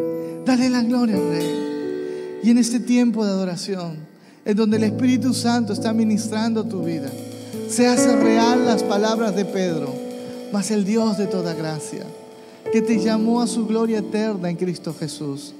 Dale 0.45 0.69
la 0.69 0.81
gloria 0.81 1.17
al 1.17 1.27
Rey. 1.29 2.39
Y 2.43 2.49
en 2.49 2.57
este 2.57 2.79
tiempo 2.79 3.25
de 3.25 3.31
adoración, 3.31 3.97
en 4.45 4.55
donde 4.55 4.77
el 4.77 4.83
Espíritu 4.85 5.33
Santo 5.33 5.73
está 5.73 5.93
ministrando 5.93 6.63
tu 6.63 6.83
vida, 6.83 7.09
se 7.69 7.87
hace 7.87 8.15
real 8.15 8.65
las 8.65 8.81
palabras 8.81 9.35
de 9.35 9.45
Pedro, 9.45 9.93
mas 10.51 10.71
el 10.71 10.85
Dios 10.85 11.17
de 11.17 11.27
toda 11.27 11.53
gracia, 11.53 12.05
que 12.71 12.81
te 12.81 12.99
llamó 12.99 13.41
a 13.41 13.47
su 13.47 13.67
gloria 13.67 13.99
eterna 13.99 14.49
en 14.49 14.55
Cristo 14.55 14.95
Jesús 14.97 15.53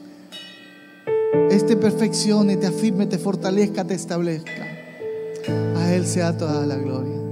este 1.49 1.75
perfeccione, 1.77 2.57
te 2.57 2.67
afirme, 2.67 3.07
te 3.07 3.17
fortalezca, 3.17 3.83
te 3.85 3.93
establezca. 3.93 4.67
A 5.75 5.93
Él 5.93 6.05
sea 6.05 6.37
toda 6.37 6.65
la 6.65 6.75
gloria. 6.75 7.30